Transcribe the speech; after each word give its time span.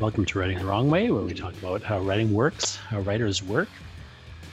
Welcome 0.00 0.26
to 0.26 0.38
Writing 0.38 0.60
the 0.60 0.64
Wrong 0.64 0.88
Way, 0.88 1.10
where 1.10 1.24
we 1.24 1.34
talk 1.34 1.54
about 1.54 1.82
how 1.82 1.98
writing 1.98 2.32
works, 2.32 2.76
how 2.76 3.00
writers 3.00 3.42
work, 3.42 3.68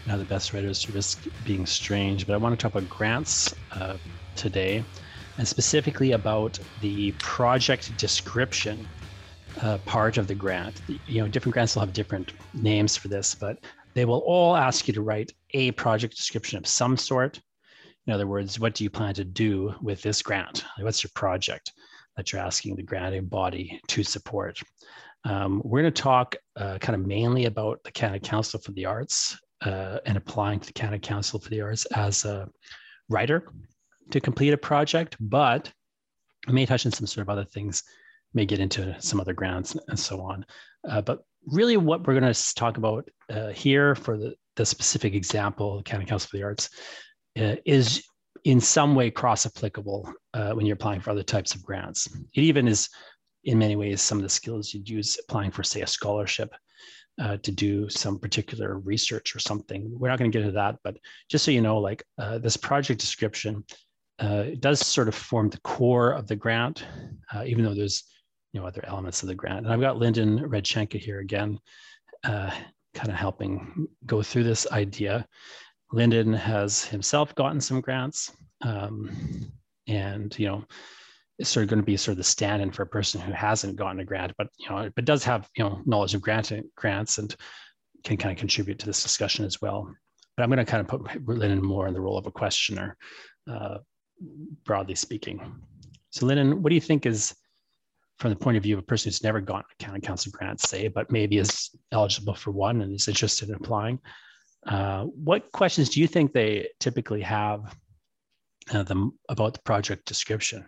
and 0.02 0.12
how 0.12 0.18
the 0.18 0.25
best 0.25 0.54
writers 0.54 0.89
risk 0.89 1.28
being 1.46 1.68
strange. 1.68 2.25
But 2.25 2.34
I 2.34 2.38
want 2.38 2.60
to 2.60 2.64
talk 2.64 2.73
about 2.73 2.89
grants 2.89 3.54
uh, 3.71 3.97
today, 4.36 4.84
and 5.38 5.47
specifically 5.47 6.14
about 6.14 6.57
the 6.82 7.11
project 7.20 7.96
description 7.96 8.88
uh, 9.61 9.78
part 9.86 10.18
of 10.18 10.25
the 10.25 10.34
grant. 10.34 10.82
You 11.05 11.21
know, 11.21 11.28
different 11.28 11.54
grants 11.54 11.75
will 11.75 11.82
have 11.82 11.93
different 11.93 12.34
names 12.55 12.98
for 12.98 13.09
this, 13.09 13.36
but 13.36 13.59
they 13.93 14.05
will 14.05 14.23
all 14.25 14.55
ask 14.55 14.88
you 14.88 14.96
to 14.96 15.04
write 15.04 15.32
a 15.52 15.70
project 15.73 16.16
description 16.16 16.57
of 16.57 16.66
some 16.66 16.98
sort. 16.98 17.39
In 18.07 18.14
other 18.14 18.25
words, 18.25 18.60
what 18.60 18.74
do 18.74 18.83
you 18.83 18.89
plan 18.89 19.14
to 19.14 19.24
do 19.24 19.75
with 19.80 20.02
this 20.02 20.24
grant? 20.24 20.66
What's 20.80 21.04
your 21.04 21.11
project 21.14 21.71
that 22.18 22.32
you're 22.32 22.41
asking 22.41 22.77
the 22.77 22.82
granting 22.82 23.25
body 23.25 23.80
to 23.89 24.02
support? 24.02 24.60
Um, 25.25 25.61
we're 25.65 25.82
going 25.82 25.93
to 25.93 26.02
talk 26.02 26.36
uh, 26.56 26.78
kind 26.79 27.00
of 27.00 27.06
mainly 27.06 27.46
about 27.46 27.83
the 27.83 27.92
Canada 27.92 28.20
Council 28.20 28.60
for 28.60 28.71
the 28.71 28.86
Arts 28.86 29.38
uh, 29.61 29.97
and 30.06 30.18
applying 30.18 30.60
to 30.60 30.68
the 30.68 30.74
Canada 30.74 31.00
Council 31.00 31.39
for 31.39 31.50
the 31.50 31.61
Arts 31.61 31.86
as 31.88 32.25
a 32.25 32.47
writer 33.09 33.52
to 34.11 34.19
complete 34.19 34.53
a 34.53 34.58
project, 34.58 35.17
but 35.19 35.72
I 36.47 36.52
may 36.52 36.66
touch 36.66 36.86
on 36.86 36.92
some 36.92 37.08
sort 37.08 37.23
of 37.23 37.30
other 37.30 37.45
things, 37.45 37.83
may 38.33 38.45
get 38.45 38.59
into 38.59 38.95
some 39.02 39.19
other 39.19 39.33
grants 39.33 39.75
and 39.88 40.00
so 40.00 40.22
on. 40.22 40.45
Uh, 40.88 41.02
but 41.02 41.23
really, 41.47 41.78
what 41.78 42.05
we're 42.05 42.19
going 42.19 42.31
to 42.31 42.55
talk 42.55 42.78
about 42.78 43.09
uh, 43.31 43.47
here 43.47 43.95
for 43.95 44.17
the, 44.17 44.36
the 44.55 44.66
specific 44.66 45.16
example, 45.16 45.78
the 45.78 45.83
Canada 45.83 46.08
Council 46.08 46.30
for 46.30 46.38
the 46.38 46.44
Arts, 46.44 46.69
uh, 47.39 47.55
is 47.66 48.03
in 48.44 48.61
some 48.61 48.94
way 48.94 49.09
cross 49.09 49.47
applicable 49.47 50.08
uh, 50.36 50.52
when 50.52 50.67
you're 50.67 50.75
applying 50.75 51.02
for 51.02 51.09
other 51.09 51.23
types 51.23 51.55
of 51.55 51.64
grants. 51.64 52.08
It 52.36 52.42
even 52.42 52.67
is 52.67 52.89
in 53.45 53.57
many 53.57 53.75
ways 53.75 54.01
some 54.01 54.17
of 54.17 54.23
the 54.23 54.29
skills 54.29 54.73
you'd 54.73 54.89
use 54.89 55.17
applying 55.23 55.51
for, 55.51 55.63
say, 55.63 55.81
a 55.81 55.88
scholarship 55.88 56.53
uh, 57.21 57.38
to 57.38 57.52
do 57.52 57.89
some 57.89 58.19
particular 58.19 58.79
research 58.79 59.35
or 59.35 59.39
something. 59.39 59.89
We're 59.97 60.09
not 60.09 60.19
going 60.19 60.31
to 60.31 60.37
get 60.37 60.45
into 60.45 60.55
that, 60.55 60.77
but 60.83 60.97
just 61.29 61.45
so 61.45 61.52
you 61.52 61.61
know, 61.61 61.77
like 61.77 62.03
uh, 62.17 62.39
this 62.39 62.57
project 62.57 62.99
description 62.99 63.63
uh, 64.19 64.45
does 64.59 64.85
sort 64.85 65.07
of 65.07 65.15
form 65.15 65.49
the 65.49 65.59
core 65.61 66.11
of 66.11 66.27
the 66.27 66.35
grant, 66.35 66.85
uh, 67.33 67.43
even 67.45 67.63
though 67.63 67.73
there's 67.73 68.03
you 68.53 68.61
know 68.61 68.67
other 68.67 68.83
elements 68.85 69.21
of 69.21 69.27
the 69.27 69.35
grant. 69.35 69.65
And 69.65 69.73
I've 69.73 69.81
got 69.81 69.97
Lyndon 69.97 70.39
Redchenka 70.39 70.99
here 70.99 71.19
again, 71.19 71.59
uh, 72.23 72.52
kind 72.93 73.09
of 73.09 73.15
helping 73.15 73.87
go 74.05 74.21
through 74.21 74.43
this 74.43 74.69
idea. 74.71 75.27
Lyndon 75.91 76.33
has 76.33 76.85
himself 76.85 77.35
gotten 77.35 77.61
some 77.61 77.81
grants, 77.81 78.31
um, 78.61 79.11
and 79.87 80.37
you 80.39 80.47
know 80.47 80.65
sort 81.41 81.64
of 81.64 81.69
going 81.69 81.81
to 81.81 81.86
be 81.86 81.97
sort 81.97 82.14
of 82.14 82.17
the 82.17 82.23
stand-in 82.23 82.72
for 82.72 82.83
a 82.83 82.88
person 82.88 83.19
who 83.19 83.31
hasn't 83.33 83.75
gotten 83.75 84.00
a 84.00 84.05
grant, 84.05 84.33
but 84.38 84.47
you 84.58 84.69
know, 84.69 84.89
but 84.95 85.05
does 85.05 85.23
have 85.23 85.50
you 85.55 85.64
know 85.64 85.81
knowledge 85.86 86.14
of 86.14 86.22
granting 86.22 86.69
grants 86.75 87.17
and 87.17 87.36
can 88.03 88.17
kind 88.17 88.31
of 88.31 88.39
contribute 88.39 88.80
to 88.80 88.86
this 88.86 89.03
discussion 89.03 89.44
as 89.44 89.61
well. 89.61 89.94
But 90.38 90.44
I'm 90.44 90.50
going 90.50 90.64
to 90.64 90.69
kind 90.69 90.81
of 90.81 90.88
put 90.88 91.27
Lyndon 91.27 91.64
more 91.64 91.88
in 91.88 91.94
the 91.94 92.02
role 92.02 92.17
of 92.17 92.27
a 92.27 92.31
questioner, 92.31 92.97
uh, 93.50 93.80
broadly 94.64 94.95
speaking. 94.95 95.55
So, 96.11 96.25
Lyndon, 96.25 96.61
what 96.61 96.69
do 96.69 96.75
you 96.75 96.81
think 96.81 97.05
is, 97.05 97.36
from 98.20 98.30
the 98.30 98.36
point 98.36 98.55
of 98.58 98.64
view 98.64 98.77
of 98.77 98.83
a 98.83 98.86
person 98.86 99.09
who's 99.09 99.23
never 99.23 99.42
gotten 99.42 99.66
a 99.80 99.83
Canada 99.83 100.05
Council 100.05 100.31
grant, 100.31 100.61
say, 100.61 100.88
but 100.88 101.11
maybe 101.11 101.38
is 101.38 101.70
eligible 101.92 102.36
for 102.36 102.52
one 102.52 102.81
and 102.81 102.94
is 102.94 103.08
interested 103.08 103.49
in 103.49 103.55
applying? 103.55 103.99
Uh, 104.66 105.03
what 105.03 105.52
questions 105.52 105.89
do 105.89 105.99
you 105.99 106.08
think 106.08 106.31
they 106.31 106.67
typically 106.80 107.22
have 107.22 107.75
uh, 108.73 108.83
them 108.83 109.17
about 109.30 109.53
the 109.53 109.61
project 109.61 110.05
description? 110.05 110.66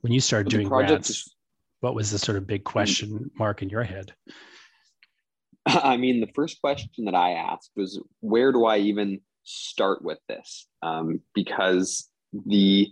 When 0.00 0.12
you 0.12 0.20
started 0.20 0.50
doing 0.50 0.68
grants, 0.68 1.10
is, 1.10 1.34
what 1.80 1.94
was 1.94 2.10
the 2.10 2.18
sort 2.18 2.38
of 2.38 2.46
big 2.46 2.64
question 2.64 3.30
mark 3.38 3.62
in 3.62 3.68
your 3.68 3.82
head? 3.82 4.12
I 5.66 5.96
mean, 5.96 6.20
the 6.20 6.30
first 6.34 6.60
question 6.60 7.04
that 7.04 7.14
I 7.14 7.32
asked 7.32 7.70
was, 7.76 8.00
where 8.20 8.52
do 8.52 8.64
I 8.64 8.78
even 8.78 9.20
start 9.44 10.02
with 10.02 10.18
this? 10.28 10.66
Um, 10.82 11.20
because 11.34 12.08
the 12.32 12.88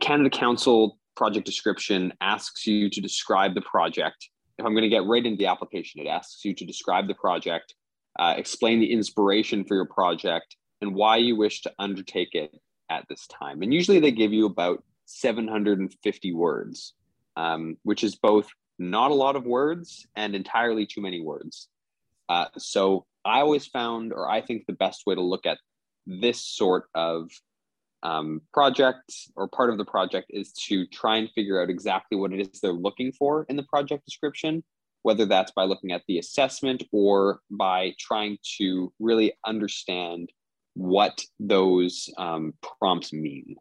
Canada 0.00 0.30
Council 0.30 0.98
project 1.16 1.46
description 1.46 2.12
asks 2.20 2.66
you 2.66 2.88
to 2.90 3.00
describe 3.00 3.54
the 3.54 3.60
project. 3.60 4.28
If 4.58 4.64
I'm 4.64 4.72
going 4.72 4.82
to 4.82 4.88
get 4.88 5.06
right 5.06 5.24
into 5.24 5.38
the 5.38 5.46
application, 5.46 6.00
it 6.00 6.08
asks 6.08 6.44
you 6.44 6.54
to 6.54 6.64
describe 6.64 7.06
the 7.06 7.14
project, 7.14 7.74
uh, 8.18 8.34
explain 8.36 8.80
the 8.80 8.92
inspiration 8.92 9.64
for 9.64 9.74
your 9.74 9.86
project, 9.86 10.56
and 10.80 10.94
why 10.94 11.16
you 11.16 11.36
wish 11.36 11.62
to 11.62 11.72
undertake 11.78 12.34
it 12.34 12.54
at 12.90 13.04
this 13.08 13.26
time. 13.26 13.62
And 13.62 13.72
usually 13.72 14.00
they 14.00 14.10
give 14.10 14.32
you 14.32 14.46
about 14.46 14.82
750 15.08 16.32
words, 16.34 16.94
um, 17.36 17.76
which 17.82 18.04
is 18.04 18.16
both 18.16 18.48
not 18.78 19.10
a 19.10 19.14
lot 19.14 19.36
of 19.36 19.44
words 19.44 20.06
and 20.14 20.34
entirely 20.34 20.86
too 20.86 21.00
many 21.00 21.20
words. 21.20 21.68
Uh, 22.28 22.46
so 22.58 23.06
I 23.24 23.40
always 23.40 23.66
found, 23.66 24.12
or 24.12 24.30
I 24.30 24.42
think 24.42 24.66
the 24.66 24.74
best 24.74 25.04
way 25.06 25.14
to 25.14 25.20
look 25.22 25.46
at 25.46 25.58
this 26.06 26.44
sort 26.44 26.84
of 26.94 27.30
um, 28.02 28.42
project 28.52 29.12
or 29.34 29.48
part 29.48 29.70
of 29.70 29.78
the 29.78 29.84
project 29.84 30.26
is 30.30 30.52
to 30.68 30.86
try 30.86 31.16
and 31.16 31.30
figure 31.30 31.60
out 31.60 31.70
exactly 31.70 32.16
what 32.16 32.32
it 32.32 32.40
is 32.40 32.60
they're 32.60 32.72
looking 32.72 33.12
for 33.12 33.44
in 33.48 33.56
the 33.56 33.64
project 33.64 34.04
description, 34.04 34.62
whether 35.02 35.24
that's 35.24 35.52
by 35.52 35.64
looking 35.64 35.92
at 35.92 36.02
the 36.06 36.18
assessment 36.18 36.84
or 36.92 37.40
by 37.50 37.94
trying 37.98 38.38
to 38.58 38.92
really 39.00 39.32
understand 39.44 40.30
what 40.74 41.24
those 41.40 42.08
um, 42.18 42.54
prompts 42.78 43.12
mean. 43.12 43.56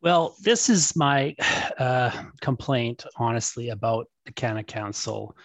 Well, 0.00 0.36
this 0.42 0.68
is 0.68 0.94
my 0.94 1.34
uh, 1.78 2.10
complaint, 2.40 3.04
honestly, 3.16 3.70
about 3.70 4.06
the 4.26 4.32
Canada 4.32 4.64
Council 4.64 5.36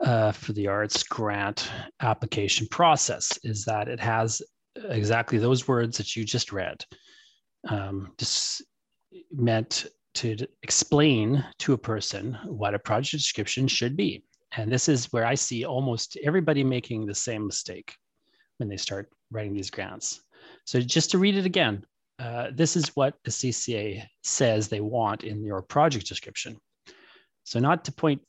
uh, 0.00 0.32
for 0.32 0.52
the 0.52 0.66
Arts 0.66 1.02
grant 1.02 1.70
application 2.00 2.66
process 2.66 3.38
is 3.44 3.64
that 3.64 3.88
it 3.88 4.00
has 4.00 4.42
exactly 4.88 5.38
those 5.38 5.68
words 5.68 5.96
that 5.98 6.16
you 6.16 6.24
just 6.24 6.52
read, 6.52 6.84
um, 7.68 8.12
just 8.18 8.62
meant 9.30 9.86
to 10.14 10.36
explain 10.62 11.44
to 11.58 11.72
a 11.72 11.78
person 11.78 12.36
what 12.44 12.74
a 12.74 12.78
project 12.78 13.22
description 13.22 13.68
should 13.68 13.96
be. 13.96 14.24
And 14.54 14.70
this 14.70 14.88
is 14.88 15.10
where 15.12 15.24
I 15.24 15.34
see 15.34 15.64
almost 15.64 16.18
everybody 16.22 16.62
making 16.62 17.06
the 17.06 17.14
same 17.14 17.46
mistake 17.46 17.94
when 18.58 18.68
they 18.68 18.76
start 18.76 19.08
writing 19.30 19.54
these 19.54 19.70
grants. 19.70 20.20
So 20.66 20.80
just 20.80 21.10
to 21.12 21.18
read 21.18 21.36
it 21.36 21.46
again, 21.46 21.86
uh, 22.18 22.48
this 22.54 22.76
is 22.76 22.94
what 22.94 23.14
the 23.24 23.30
CCA 23.30 24.06
says 24.22 24.68
they 24.68 24.80
want 24.80 25.24
in 25.24 25.44
your 25.44 25.62
project 25.62 26.06
description. 26.06 26.56
So 27.44 27.58
not 27.58 27.84
to 27.86 27.92
point 27.92 28.22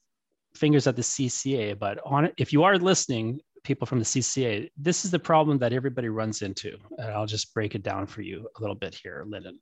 fingers 0.56 0.88
at 0.88 0.96
the 0.96 1.02
CCA, 1.02 1.78
but 1.78 2.00
on 2.06 2.32
if 2.38 2.54
you 2.54 2.64
are 2.64 2.78
listening, 2.78 3.40
people 3.64 3.88
from 3.88 4.00
the 4.00 4.06
CCA, 4.06 4.70
this 4.78 5.06
is 5.06 5.12
the 5.12 5.20
problem 5.20 5.58
that 5.60 5.74
everybody 5.74 6.10
runs 6.10 6.42
into. 6.42 6.78
And 6.98 7.12
I'll 7.12 7.26
just 7.26 7.54
break 7.54 7.76
it 7.76 7.84
down 7.84 8.08
for 8.08 8.22
you 8.22 8.48
a 8.58 8.62
little 8.62 8.76
bit 8.76 8.96
here, 8.96 9.24
Lyndon. 9.28 9.60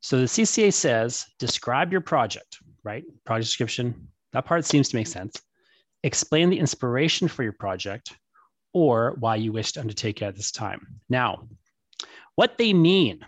So 0.00 0.18
the 0.18 0.24
CCA 0.24 0.72
says, 0.72 1.26
describe 1.38 1.92
your 1.92 2.00
project, 2.00 2.58
right? 2.82 3.04
Project 3.26 3.48
description, 3.48 4.08
that 4.32 4.46
part 4.46 4.64
seems 4.64 4.88
to 4.88 4.96
make 4.96 5.06
sense. 5.06 5.40
Explain 6.02 6.48
the 6.48 6.58
inspiration 6.58 7.28
for 7.28 7.42
your 7.42 7.52
project 7.52 8.16
or 8.72 9.16
why 9.18 9.36
you 9.36 9.52
wish 9.52 9.72
to 9.72 9.80
undertake 9.80 10.22
it 10.22 10.26
at 10.26 10.36
this 10.36 10.52
time. 10.52 10.86
Now, 11.08 11.48
what 12.36 12.58
they 12.58 12.72
mean 12.72 13.20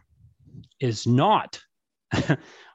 is 0.80 1.06
not 1.06 1.60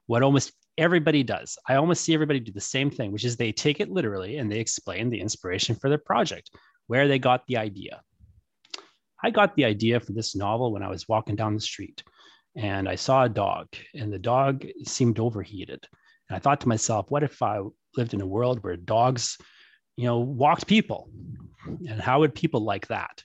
what 0.08 0.24
almost 0.24 0.54
everybody 0.78 1.24
does. 1.24 1.58
I 1.68 1.76
almost 1.76 2.04
see 2.04 2.14
everybody 2.14 2.40
do 2.40 2.52
the 2.52 2.62
same 2.62 2.90
thing, 2.90 3.12
which 3.12 3.26
is 3.26 3.36
they 3.36 3.52
take 3.52 3.80
it 3.80 3.90
literally 3.90 4.38
and 4.38 4.52
they 4.52 4.60
explain 4.60 5.10
the 5.10 5.20
inspiration 5.20 5.76
for 5.76 5.90
their 5.90 5.98
project, 5.98 6.52
where 6.88 7.08
they 7.08 7.20
got 7.20 7.46
the 7.48 7.58
idea. 7.58 8.02
I 9.24 9.32
got 9.32 9.56
the 9.56 9.66
idea 9.66 10.00
for 10.00 10.14
this 10.14 10.36
novel 10.36 10.72
when 10.72 10.84
I 10.84 10.90
was 10.90 11.08
walking 11.08 11.36
down 11.36 11.56
the 11.56 11.62
street 11.62 12.04
and 12.56 12.90
I 12.90 12.96
saw 12.96 13.24
a 13.24 13.30
dog, 13.30 13.68
and 13.94 14.12
the 14.12 14.18
dog 14.18 14.66
seemed 14.84 15.20
overheated. 15.20 15.86
And 16.28 16.36
I 16.36 16.40
thought 16.40 16.62
to 16.62 16.68
myself, 16.68 17.06
what 17.10 17.24
if 17.24 17.42
I 17.44 17.62
lived 17.96 18.16
in 18.16 18.22
a 18.22 18.28
world 18.28 18.64
where 18.64 18.76
dogs, 18.76 19.38
you 19.96 20.06
know, 20.06 20.18
walked 20.18 20.66
people? 20.66 21.10
And 21.68 22.02
how 22.02 22.20
would 22.20 22.34
people 22.34 22.62
like 22.62 22.88
that? 22.88 23.24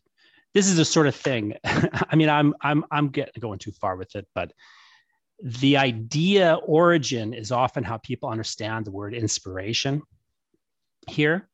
This 0.54 0.68
is 0.68 0.76
the 0.76 0.84
sort 0.84 1.06
of 1.06 1.14
thing. 1.14 1.54
I 1.64 2.16
mean, 2.16 2.28
I'm 2.28 2.54
I'm 2.60 2.84
I'm 2.90 3.08
getting 3.08 3.40
going 3.40 3.58
too 3.58 3.72
far 3.72 3.96
with 3.96 4.14
it, 4.14 4.26
but 4.34 4.52
the 5.42 5.76
idea 5.76 6.54
origin 6.66 7.34
is 7.34 7.50
often 7.50 7.82
how 7.82 7.98
people 7.98 8.28
understand 8.28 8.84
the 8.84 8.92
word 8.92 9.14
inspiration 9.14 10.02
here. 11.08 11.48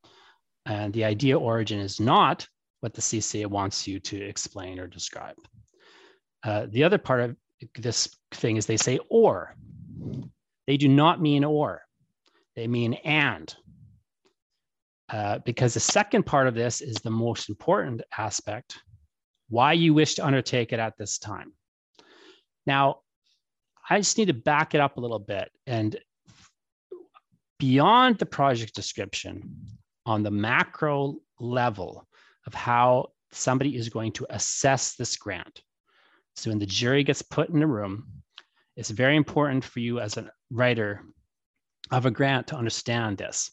And 0.65 0.93
the 0.93 1.05
idea 1.05 1.39
origin 1.39 1.79
is 1.79 1.99
not 1.99 2.47
what 2.81 2.93
the 2.93 3.01
CCA 3.01 3.47
wants 3.47 3.87
you 3.87 3.99
to 3.99 4.21
explain 4.21 4.79
or 4.79 4.87
describe. 4.87 5.35
Uh, 6.43 6.67
the 6.69 6.83
other 6.83 6.97
part 6.97 7.21
of 7.21 7.35
this 7.77 8.15
thing 8.31 8.57
is 8.57 8.65
they 8.65 8.77
say 8.77 8.99
or. 9.09 9.55
They 10.67 10.77
do 10.77 10.87
not 10.87 11.19
mean 11.19 11.43
or, 11.43 11.81
they 12.55 12.67
mean 12.67 12.93
and. 12.93 13.53
Uh, 15.11 15.39
because 15.39 15.73
the 15.73 15.79
second 15.79 16.27
part 16.27 16.47
of 16.47 16.53
this 16.53 16.81
is 16.81 16.97
the 16.97 17.09
most 17.09 17.49
important 17.49 18.01
aspect, 18.15 18.83
why 19.49 19.73
you 19.73 19.93
wish 19.93 20.15
to 20.15 20.25
undertake 20.25 20.71
it 20.71 20.79
at 20.79 20.97
this 20.97 21.17
time. 21.17 21.53
Now, 22.65 22.99
I 23.89 23.97
just 23.97 24.17
need 24.17 24.27
to 24.27 24.33
back 24.33 24.75
it 24.75 24.81
up 24.81 24.97
a 24.97 25.01
little 25.01 25.19
bit. 25.19 25.49
And 25.65 25.97
beyond 27.57 28.17
the 28.17 28.25
project 28.25 28.75
description 28.75 29.55
on 30.05 30.23
the 30.23 30.31
macro 30.31 31.17
level 31.39 32.07
of 32.45 32.53
how 32.53 33.11
somebody 33.31 33.75
is 33.75 33.89
going 33.89 34.11
to 34.13 34.27
assess 34.29 34.95
this 34.95 35.17
grant. 35.17 35.61
So 36.35 36.51
when 36.51 36.59
the 36.59 36.65
jury 36.65 37.03
gets 37.03 37.21
put 37.21 37.49
in 37.49 37.61
a 37.61 37.67
room, 37.67 38.07
it's 38.75 38.89
very 38.89 39.17
important 39.17 39.63
for 39.63 39.79
you 39.79 39.99
as 39.99 40.15
a 40.17 40.31
writer 40.51 41.03
of 41.91 42.05
a 42.05 42.11
grant 42.11 42.47
to 42.47 42.55
understand 42.55 43.17
this. 43.17 43.51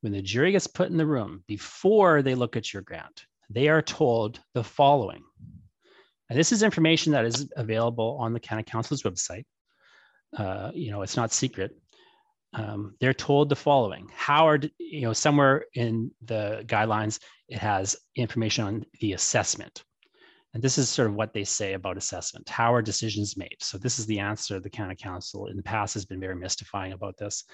When 0.00 0.12
the 0.12 0.22
jury 0.22 0.52
gets 0.52 0.66
put 0.66 0.90
in 0.90 0.96
the 0.96 1.06
room, 1.06 1.44
before 1.46 2.22
they 2.22 2.34
look 2.34 2.56
at 2.56 2.72
your 2.72 2.82
grant, 2.82 3.26
they 3.54 3.68
are 3.68 3.82
told 3.82 4.40
the 4.52 4.64
following. 4.64 5.22
And 6.28 6.38
this 6.38 6.52
is 6.52 6.62
information 6.62 7.12
that 7.12 7.24
is 7.24 7.50
available 7.56 8.16
on 8.20 8.32
the 8.32 8.40
Canada 8.40 8.70
Council's 8.70 9.02
website. 9.02 9.44
Uh, 10.36 10.70
you 10.74 10.90
know, 10.90 11.02
it's 11.02 11.16
not 11.16 11.32
secret. 11.32 11.72
Um, 12.54 12.94
they're 13.00 13.14
told 13.14 13.48
the 13.48 13.56
following 13.56 14.08
Howard, 14.14 14.70
you 14.78 15.02
know, 15.02 15.12
somewhere 15.12 15.64
in 15.74 16.10
the 16.24 16.64
guidelines, 16.66 17.20
it 17.48 17.58
has 17.58 17.96
information 18.16 18.64
on 18.64 18.86
the 19.00 19.12
assessment. 19.12 19.84
And 20.54 20.62
this 20.62 20.78
is 20.78 20.88
sort 20.88 21.08
of 21.08 21.14
what 21.14 21.32
they 21.32 21.42
say 21.42 21.72
about 21.72 21.96
assessment. 21.96 22.48
How 22.48 22.72
are 22.72 22.80
decisions 22.80 23.36
made? 23.36 23.56
So 23.60 23.76
this 23.76 23.98
is 23.98 24.06
the 24.06 24.20
answer 24.20 24.60
the 24.60 24.70
Canada 24.70 24.94
Council 24.94 25.46
in 25.46 25.56
the 25.56 25.64
past 25.64 25.94
has 25.94 26.06
been 26.06 26.20
very 26.20 26.36
mystifying 26.36 26.92
about 26.92 27.16
this. 27.18 27.44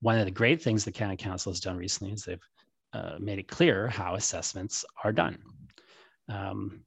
One 0.00 0.18
of 0.18 0.26
the 0.26 0.30
great 0.30 0.62
things 0.62 0.84
the 0.84 0.92
Canada 0.92 1.22
Council 1.22 1.50
has 1.50 1.60
done 1.60 1.78
recently 1.78 2.12
is 2.12 2.22
they've 2.22 2.38
uh, 2.94 3.16
made 3.18 3.38
it 3.38 3.48
clear 3.48 3.88
how 3.88 4.14
assessments 4.14 4.84
are 5.02 5.12
done. 5.12 5.38
Um, 6.28 6.84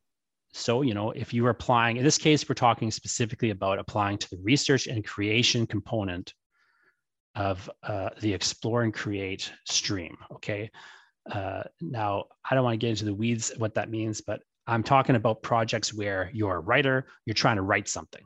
so, 0.54 0.82
you 0.82 0.94
know, 0.94 1.12
if 1.12 1.34
you 1.34 1.46
are 1.46 1.52
applying, 1.52 1.98
in 1.98 2.04
this 2.04 2.18
case, 2.18 2.48
we're 2.48 2.56
talking 2.56 2.90
specifically 2.90 3.52
about 3.52 3.78
applying 3.78 4.18
to 4.18 4.30
the 4.32 4.40
research 4.42 4.88
and 4.88 5.06
creation 5.06 5.68
component 5.68 6.34
of 7.36 7.70
uh, 7.84 8.10
the 8.22 8.34
explore 8.34 8.82
and 8.82 8.94
create 8.94 9.52
stream. 9.70 10.18
Okay. 10.32 10.72
Uh, 11.32 11.64
now, 11.82 12.26
I 12.50 12.56
don't 12.56 12.64
want 12.64 12.74
to 12.74 12.78
get 12.78 12.90
into 12.90 13.06
the 13.06 13.14
weeds 13.14 13.52
what 13.58 13.76
that 13.76 13.92
means, 13.92 14.22
but 14.22 14.42
I'm 14.66 14.82
talking 14.82 15.16
about 15.16 15.44
projects 15.44 15.94
where 15.94 16.32
you're 16.34 16.56
a 16.56 16.60
writer, 16.62 17.06
you're 17.26 17.34
trying 17.34 17.58
to 17.58 17.62
write 17.62 17.88
something. 17.88 18.24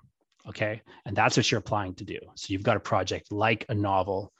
Okay. 0.47 0.81
And 1.05 1.15
that's 1.15 1.35
what 1.35 1.51
you're 1.51 1.59
applying 1.59 1.95
to 1.95 2.05
do. 2.05 2.19
So 2.35 2.53
you've 2.53 2.63
got 2.63 2.77
a 2.77 2.79
project 2.79 3.31
like 3.31 3.65
a 3.69 3.73
novel, 3.73 4.31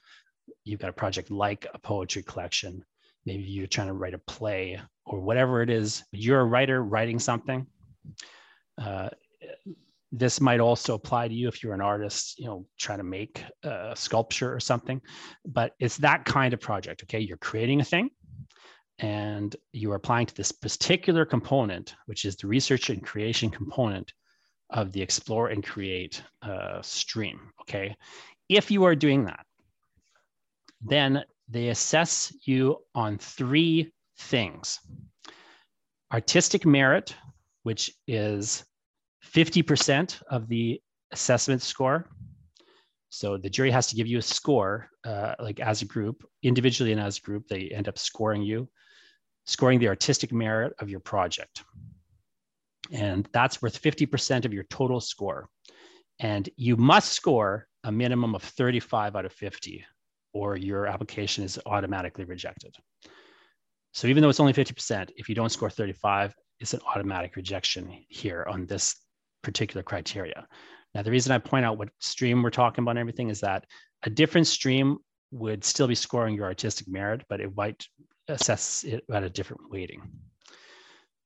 you've 0.63 0.79
got 0.79 0.89
a 0.89 0.93
project 0.93 1.29
like 1.31 1.67
a 1.73 1.79
poetry 1.79 2.23
collection. 2.23 2.85
Maybe 3.25 3.43
you're 3.43 3.67
trying 3.67 3.87
to 3.87 3.93
write 3.93 4.13
a 4.13 4.19
play 4.19 4.79
or 5.05 5.19
whatever 5.19 5.61
it 5.61 5.69
is. 5.69 6.03
You're 6.11 6.41
a 6.41 6.45
writer 6.45 6.83
writing 6.83 7.19
something. 7.19 7.67
Uh, 8.77 9.09
this 10.11 10.41
might 10.41 10.59
also 10.59 10.95
apply 10.95 11.27
to 11.27 11.33
you 11.33 11.47
if 11.47 11.63
you're 11.63 11.73
an 11.73 11.81
artist, 11.81 12.37
you 12.37 12.45
know, 12.45 12.65
trying 12.77 12.97
to 12.97 13.03
make 13.03 13.43
a 13.63 13.93
sculpture 13.95 14.53
or 14.53 14.59
something. 14.59 15.01
But 15.45 15.73
it's 15.79 15.97
that 15.97 16.25
kind 16.25 16.53
of 16.53 16.59
project. 16.59 17.03
Okay. 17.03 17.19
You're 17.19 17.37
creating 17.37 17.79
a 17.79 17.85
thing 17.85 18.09
and 18.99 19.55
you 19.71 19.91
are 19.91 19.95
applying 19.95 20.25
to 20.25 20.35
this 20.35 20.51
particular 20.51 21.25
component, 21.25 21.95
which 22.07 22.25
is 22.25 22.35
the 22.35 22.47
research 22.47 22.89
and 22.89 23.03
creation 23.03 23.49
component 23.49 24.13
of 24.69 24.91
the 24.91 25.01
explore 25.01 25.47
and 25.47 25.63
create 25.63 26.21
uh, 26.41 26.81
stream. 26.81 27.39
Okay. 27.61 27.95
If 28.49 28.69
you 28.69 28.83
are 28.83 28.95
doing 28.95 29.25
that, 29.25 29.45
then 30.81 31.23
they 31.51 31.69
assess 31.69 32.33
you 32.45 32.77
on 32.95 33.17
three 33.17 33.91
things 34.17 34.79
artistic 36.13 36.65
merit, 36.65 37.15
which 37.63 37.89
is 38.05 38.65
50% 39.25 40.21
of 40.29 40.47
the 40.49 40.81
assessment 41.11 41.61
score. 41.61 42.09
So 43.07 43.37
the 43.37 43.49
jury 43.49 43.71
has 43.71 43.87
to 43.87 43.95
give 43.95 44.07
you 44.07 44.17
a 44.17 44.21
score, 44.21 44.89
uh, 45.05 45.35
like 45.39 45.61
as 45.61 45.81
a 45.81 45.85
group, 45.85 46.25
individually 46.43 46.91
and 46.91 46.99
as 46.99 47.17
a 47.17 47.21
group, 47.21 47.47
they 47.47 47.69
end 47.69 47.87
up 47.87 47.97
scoring 47.97 48.41
you 48.41 48.67
scoring 49.45 49.79
the 49.79 49.87
artistic 49.87 50.31
merit 50.31 50.73
of 50.79 50.89
your 50.89 50.99
project. 50.99 51.63
And 52.91 53.27
that's 53.31 53.61
worth 53.61 53.81
50% 53.81 54.45
of 54.45 54.53
your 54.53 54.63
total 54.65 54.99
score. 54.99 55.49
And 56.19 56.49
you 56.55 56.75
must 56.77 57.13
score 57.13 57.67
a 57.83 57.91
minimum 57.91 58.35
of 58.35 58.43
35 58.43 59.15
out 59.15 59.25
of 59.25 59.33
50, 59.33 59.83
or 60.33 60.55
your 60.57 60.87
application 60.87 61.43
is 61.43 61.59
automatically 61.65 62.25
rejected. 62.25 62.75
So 63.93 64.07
even 64.07 64.21
though 64.21 64.29
it's 64.29 64.39
only 64.39 64.53
50%, 64.53 65.09
if 65.17 65.27
you 65.27 65.35
don't 65.35 65.51
score 65.51 65.69
35, 65.69 66.33
it's 66.59 66.73
an 66.73 66.79
automatic 66.87 67.35
rejection 67.35 68.05
here 68.07 68.45
on 68.49 68.65
this 68.65 68.95
particular 69.41 69.83
criteria. 69.83 70.47
Now, 70.93 71.01
the 71.01 71.11
reason 71.11 71.31
I 71.31 71.37
point 71.37 71.65
out 71.65 71.77
what 71.77 71.89
stream 71.99 72.43
we're 72.43 72.49
talking 72.49 72.83
about 72.83 72.91
and 72.91 72.99
everything 72.99 73.29
is 73.29 73.41
that 73.41 73.65
a 74.03 74.09
different 74.09 74.47
stream 74.47 74.97
would 75.31 75.63
still 75.63 75.87
be 75.87 75.95
scoring 75.95 76.35
your 76.35 76.45
artistic 76.45 76.87
merit, 76.87 77.23
but 77.29 77.39
it 77.39 77.55
might 77.55 77.85
assess 78.27 78.83
it 78.83 79.03
at 79.11 79.23
a 79.23 79.29
different 79.29 79.69
weighting. 79.69 80.01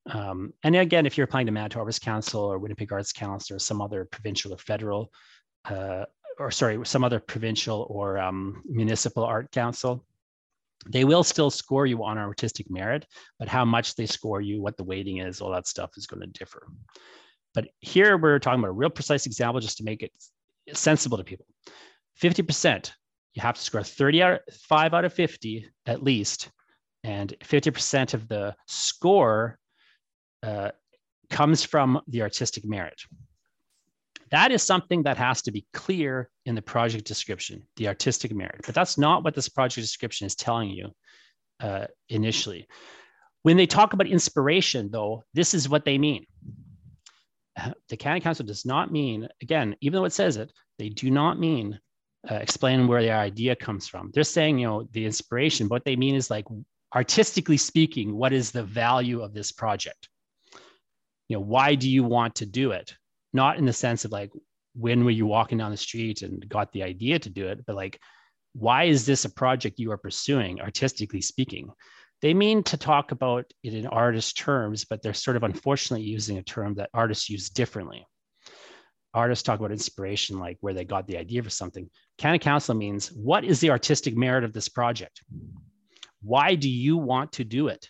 Um, 0.08 0.54
and 0.64 0.76
again, 0.76 1.06
if 1.06 1.18
you're 1.18 1.26
applying 1.26 1.48
to 1.48 1.52
Manitoba 1.52 1.86
Arts 1.86 2.00
Council 2.00 2.42
or 2.42 2.60
Winnipeg 2.60 2.92
Arts 2.94 3.12
Council 3.12 3.56
or 3.56 3.60
some 3.60 3.82
other 3.82 4.06
provincial 4.06 4.54
or 4.54 4.58
federal, 4.58 5.12
uh, 5.66 6.06
or 6.40 6.52
sorry, 6.52 6.80
some 6.86 7.04
other 7.04 7.20
provincial 7.20 7.88
or 7.90 8.18
um, 8.18 8.62
municipal 8.66 9.24
art 9.24 9.52
council, 9.52 10.06
they 10.88 11.04
will 11.04 11.24
still 11.24 11.50
score 11.50 11.86
you 11.86 12.04
on 12.04 12.18
artistic 12.18 12.70
merit, 12.70 13.06
but 13.40 13.48
how 13.48 13.66
much 13.66 13.96
they 13.96 14.06
score 14.06 14.42
you, 14.42 14.62
what 14.62 14.78
the 14.78 14.84
weighting 14.84 15.18
is, 15.18 15.42
all 15.42 15.52
that 15.52 15.68
stuff 15.68 15.92
is 15.98 16.06
going 16.06 16.22
to 16.22 16.28
differ. 16.28 16.68
But 17.54 17.70
here 17.80 18.18
we're 18.18 18.40
talking 18.40 18.60
about 18.60 18.70
a 18.70 18.74
real 18.74 18.90
precise 18.90 19.26
example 19.26 19.62
just 19.62 19.78
to 19.78 19.84
make 19.84 20.04
it 20.04 20.12
sensible 20.74 21.18
to 21.18 21.24
people. 21.24 21.46
50%, 22.22 22.92
you 23.34 23.42
have 23.42 23.56
to 23.56 23.62
score 23.62 23.84
30 23.84 24.24
out, 24.24 24.42
5 24.52 24.94
out 24.94 25.06
of 25.06 25.14
50 25.14 25.70
at 25.86 26.04
least 26.04 26.50
and 27.06 27.36
50% 27.44 28.16
of 28.16 28.28
the 28.28 28.56
score 28.66 29.60
uh, 30.42 30.72
comes 31.30 31.64
from 31.64 32.02
the 32.08 32.24
artistic 32.24 32.66
merit. 32.66 33.00
That 34.36 34.52
is 34.52 34.62
something 34.62 35.04
that 35.04 35.16
has 35.16 35.42
to 35.44 35.52
be 35.54 35.66
clear 35.74 36.30
in 36.46 36.56
the 36.56 36.62
project 36.62 37.06
description, 37.06 37.66
the 37.78 37.88
artistic 37.88 38.36
merit. 38.36 38.64
But 38.66 38.76
that's 38.76 38.98
not 38.98 39.24
what 39.24 39.34
this 39.34 39.48
project 39.48 39.82
description 39.82 40.28
is 40.28 40.36
telling 40.36 40.72
you 40.72 40.92
uh, 41.62 41.86
initially. 42.10 42.68
When 43.44 43.56
they 43.56 43.66
talk 43.66 43.94
about 43.94 44.08
inspiration, 44.08 44.90
though, 44.92 45.24
this 45.34 45.54
is 45.54 45.70
what 45.70 45.86
they 45.86 45.98
mean. 45.98 46.26
The 47.88 47.96
Canada 47.96 48.26
Council 48.26 48.46
does 48.46 48.66
not 48.66 48.92
mean, 48.92 49.30
again, 49.42 49.74
even 49.80 49.96
though 49.96 50.06
it 50.06 50.12
says 50.12 50.36
it, 50.36 50.52
they 50.80 50.90
do 50.90 51.10
not 51.10 51.40
mean 51.40 51.80
uh, 52.30 52.36
explain 52.36 52.90
where 52.90 53.02
the 53.02 53.12
idea 53.12 53.56
comes 53.56 53.88
from. 53.88 54.12
They're 54.14 54.26
saying, 54.26 54.60
you 54.60 54.68
know, 54.68 54.90
the 54.92 55.06
inspiration. 55.06 55.70
What 55.70 55.86
they 55.86 55.96
mean 55.96 56.14
is 56.14 56.30
like 56.30 56.46
artistically 56.94 57.56
speaking, 57.56 58.14
what 58.18 58.34
is 58.34 58.52
the 58.52 58.64
value 58.64 59.22
of 59.22 59.34
this 59.34 59.54
project? 59.54 60.10
You 61.30 61.38
know, 61.38 61.42
why 61.42 61.76
do 61.76 61.90
you 61.90 62.04
want 62.04 62.36
to 62.36 62.46
do 62.46 62.72
it? 62.72 62.94
Not 63.36 63.58
in 63.58 63.66
the 63.66 63.74
sense 63.74 64.06
of 64.06 64.12
like, 64.12 64.32
when 64.74 65.06
were 65.06 65.12
you 65.12 65.26
walking 65.26 65.58
down 65.58 65.72
the 65.72 65.78
street 65.78 66.22
and 66.22 66.48
got 66.50 66.72
the 66.72 66.84
idea 66.84 67.20
to 67.20 67.30
do 67.30 67.48
it, 67.48 67.66
but 67.66 67.76
like, 67.76 68.00
why 68.54 68.86
is 68.86 69.06
this 69.06 69.26
a 69.26 69.30
project 69.30 69.80
you 69.80 69.92
are 69.92 69.98
pursuing, 69.98 70.62
artistically 70.62 71.22
speaking? 71.22 71.70
They 72.22 72.34
mean 72.34 72.64
to 72.64 72.78
talk 72.78 73.12
about 73.12 73.46
it 73.64 73.74
in 73.74 73.86
artist 73.88 74.38
terms, 74.38 74.86
but 74.86 75.02
they're 75.02 75.14
sort 75.14 75.38
of 75.38 75.44
unfortunately 75.44 76.06
using 76.06 76.38
a 76.38 76.44
term 76.44 76.76
that 76.76 76.90
artists 76.94 77.30
use 77.30 77.50
differently. 77.50 78.08
Artists 79.14 79.44
talk 79.44 79.60
about 79.60 79.72
inspiration, 79.72 80.40
like 80.40 80.58
where 80.62 80.74
they 80.74 80.86
got 80.86 81.06
the 81.08 81.18
idea 81.18 81.44
for 81.44 81.50
something. 81.50 81.90
Canada 82.18 82.44
Council 82.44 82.76
means 82.76 83.10
what 83.10 83.44
is 83.44 83.60
the 83.60 83.70
artistic 83.70 84.16
merit 84.16 84.44
of 84.44 84.54
this 84.54 84.70
project? 84.70 85.22
why 86.26 86.56
do 86.56 86.70
you 86.70 86.98
want 86.98 87.34
to 87.34 87.44
do 87.44 87.68
it? 87.68 87.88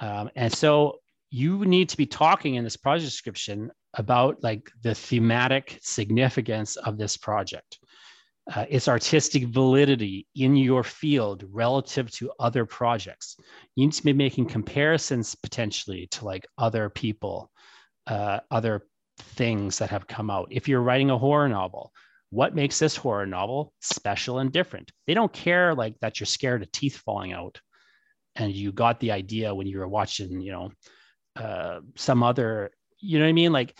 Um, 0.00 0.30
and 0.34 0.52
so 0.52 1.00
you 1.32 1.64
need 1.64 1.88
to 1.88 1.96
be 1.96 2.04
talking 2.04 2.56
in 2.56 2.64
this 2.64 2.76
project 2.76 3.10
description 3.10 3.70
about 3.94 4.42
like 4.42 4.70
the 4.82 4.94
thematic 4.94 5.78
significance 5.80 6.76
of 6.76 6.98
this 6.98 7.16
project. 7.16 7.78
Uh, 8.54 8.66
its 8.68 8.86
artistic 8.86 9.46
validity 9.46 10.26
in 10.34 10.56
your 10.56 10.82
field 10.82 11.44
relative 11.50 12.10
to 12.10 12.30
other 12.38 12.66
projects. 12.66 13.36
You 13.76 13.86
need 13.86 13.92
to 13.92 14.04
be 14.04 14.12
making 14.12 14.46
comparisons 14.46 15.34
potentially 15.36 16.08
to 16.10 16.24
like 16.24 16.44
other 16.58 16.90
people, 16.90 17.50
uh, 18.08 18.40
other 18.50 18.82
things 19.16 19.78
that 19.78 19.90
have 19.90 20.08
come 20.08 20.28
out. 20.28 20.48
If 20.50 20.68
you're 20.68 20.82
writing 20.82 21.10
a 21.10 21.18
horror 21.18 21.48
novel, 21.48 21.92
what 22.28 22.54
makes 22.54 22.78
this 22.78 22.96
horror 22.96 23.26
novel 23.26 23.72
special 23.80 24.38
and 24.38 24.50
different 24.50 24.90
they 25.06 25.12
don't 25.12 25.34
care 25.34 25.74
like 25.74 25.94
that 26.00 26.18
you're 26.18 26.26
scared 26.26 26.62
of 26.62 26.72
teeth 26.72 26.96
falling 26.96 27.34
out 27.34 27.60
and 28.36 28.54
you 28.54 28.72
got 28.72 28.98
the 29.00 29.12
idea 29.12 29.54
when 29.54 29.66
you 29.66 29.78
were 29.78 29.86
watching 29.86 30.40
you 30.40 30.50
know 30.50 30.70
uh, 31.36 31.80
some 31.96 32.22
other 32.22 32.70
you 33.02 33.18
know 33.18 33.24
what 33.24 33.30
i 33.30 33.32
mean? 33.32 33.52
Like 33.52 33.76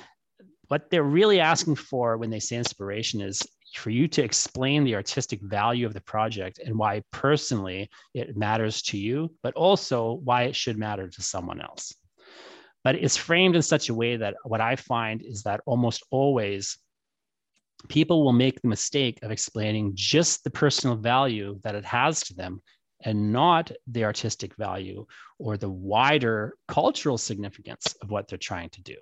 what 0.68 0.90
they're 0.90 1.02
really 1.02 1.40
asking 1.40 1.76
for 1.76 2.16
when 2.16 2.30
they 2.30 2.40
say 2.40 2.56
inspiration 2.56 3.20
is 3.20 3.42
for 3.74 3.90
you 3.90 4.06
to 4.08 4.22
explain 4.22 4.84
the 4.84 4.94
artistic 4.94 5.40
value 5.42 5.86
of 5.86 5.94
the 5.94 6.00
project 6.00 6.58
and 6.58 6.76
why 6.76 7.02
personally 7.10 7.88
it 8.14 8.36
matters 8.36 8.82
to 8.82 8.98
you 8.98 9.34
but 9.42 9.54
also 9.54 10.20
why 10.24 10.42
it 10.42 10.56
should 10.56 10.76
matter 10.78 11.08
to 11.08 11.22
someone 11.22 11.60
else. 11.60 11.94
But 12.84 12.96
it's 12.96 13.16
framed 13.16 13.54
in 13.54 13.62
such 13.62 13.88
a 13.88 13.94
way 13.94 14.16
that 14.16 14.34
what 14.44 14.60
i 14.60 14.76
find 14.76 15.22
is 15.22 15.42
that 15.44 15.60
almost 15.66 16.02
always 16.10 16.78
people 17.88 18.24
will 18.24 18.32
make 18.32 18.60
the 18.60 18.68
mistake 18.68 19.18
of 19.22 19.30
explaining 19.30 19.92
just 19.94 20.44
the 20.44 20.50
personal 20.50 20.96
value 20.96 21.58
that 21.62 21.74
it 21.74 21.84
has 21.84 22.20
to 22.20 22.34
them 22.34 22.60
and 23.02 23.32
not 23.32 23.70
the 23.86 24.04
artistic 24.04 24.56
value 24.56 25.06
or 25.38 25.56
the 25.56 25.70
wider 25.70 26.54
cultural 26.68 27.18
significance 27.18 27.94
of 28.02 28.10
what 28.10 28.28
they're 28.28 28.38
trying 28.38 28.70
to 28.70 28.82
do 28.82 28.96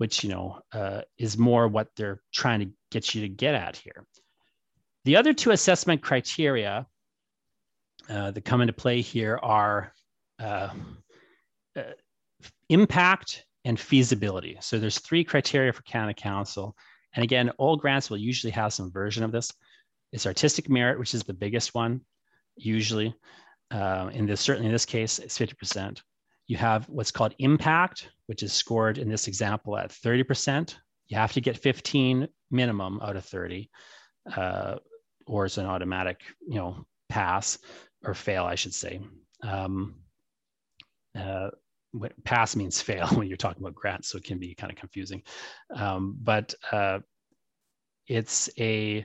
which 0.00 0.24
you 0.24 0.30
know 0.30 0.58
uh, 0.72 1.02
is 1.18 1.36
more 1.36 1.68
what 1.68 1.88
they're 1.94 2.22
trying 2.32 2.58
to 2.58 2.70
get 2.90 3.14
you 3.14 3.20
to 3.20 3.28
get 3.28 3.54
at 3.54 3.76
here. 3.76 4.06
The 5.04 5.16
other 5.16 5.34
two 5.34 5.50
assessment 5.50 6.00
criteria 6.00 6.86
uh, 8.08 8.30
that 8.30 8.46
come 8.46 8.62
into 8.62 8.72
play 8.72 9.02
here 9.02 9.38
are 9.42 9.92
uh, 10.42 10.70
uh 11.76 11.82
impact 12.70 13.44
and 13.66 13.78
feasibility. 13.78 14.56
So 14.62 14.78
there's 14.78 14.98
three 15.00 15.22
criteria 15.22 15.70
for 15.70 15.82
canada 15.82 16.14
council. 16.14 16.74
And 17.14 17.22
again 17.22 17.50
all 17.58 17.76
grants 17.76 18.08
will 18.08 18.16
usually 18.16 18.52
have 18.52 18.72
some 18.72 18.90
version 18.90 19.22
of 19.22 19.32
this. 19.32 19.52
It's 20.12 20.24
artistic 20.24 20.70
merit 20.70 20.98
which 20.98 21.12
is 21.12 21.24
the 21.24 21.34
biggest 21.34 21.74
one 21.74 22.00
usually. 22.56 23.14
Uh, 23.70 24.10
in 24.12 24.26
this, 24.26 24.40
certainly 24.40 24.66
in 24.66 24.72
this 24.72 24.86
case, 24.86 25.18
it's 25.18 25.38
50%. 25.38 26.00
You 26.48 26.56
have 26.56 26.88
what's 26.88 27.12
called 27.12 27.34
impact, 27.38 28.08
which 28.26 28.42
is 28.42 28.52
scored 28.52 28.98
in 28.98 29.08
this 29.08 29.28
example 29.28 29.76
at 29.78 29.90
30%. 29.90 30.74
You 31.08 31.16
have 31.16 31.32
to 31.32 31.40
get 31.40 31.56
15 31.56 32.28
minimum 32.50 33.00
out 33.02 33.16
of 33.16 33.24
30, 33.24 33.70
uh, 34.34 34.76
or 35.26 35.46
it's 35.46 35.58
an 35.58 35.66
automatic, 35.66 36.20
you 36.48 36.56
know, 36.56 36.84
pass 37.08 37.58
or 38.04 38.14
fail, 38.14 38.44
I 38.44 38.56
should 38.56 38.74
say. 38.74 39.00
Um, 39.42 39.94
uh, 41.18 41.50
pass 42.24 42.56
means 42.56 42.80
fail 42.80 43.06
when 43.14 43.28
you're 43.28 43.36
talking 43.36 43.62
about 43.62 43.74
grants, 43.74 44.08
so 44.08 44.18
it 44.18 44.24
can 44.24 44.38
be 44.38 44.54
kind 44.54 44.72
of 44.72 44.78
confusing. 44.78 45.22
Um, 45.74 46.16
but 46.20 46.54
uh, 46.72 47.00
it's 48.06 48.50
a 48.58 49.04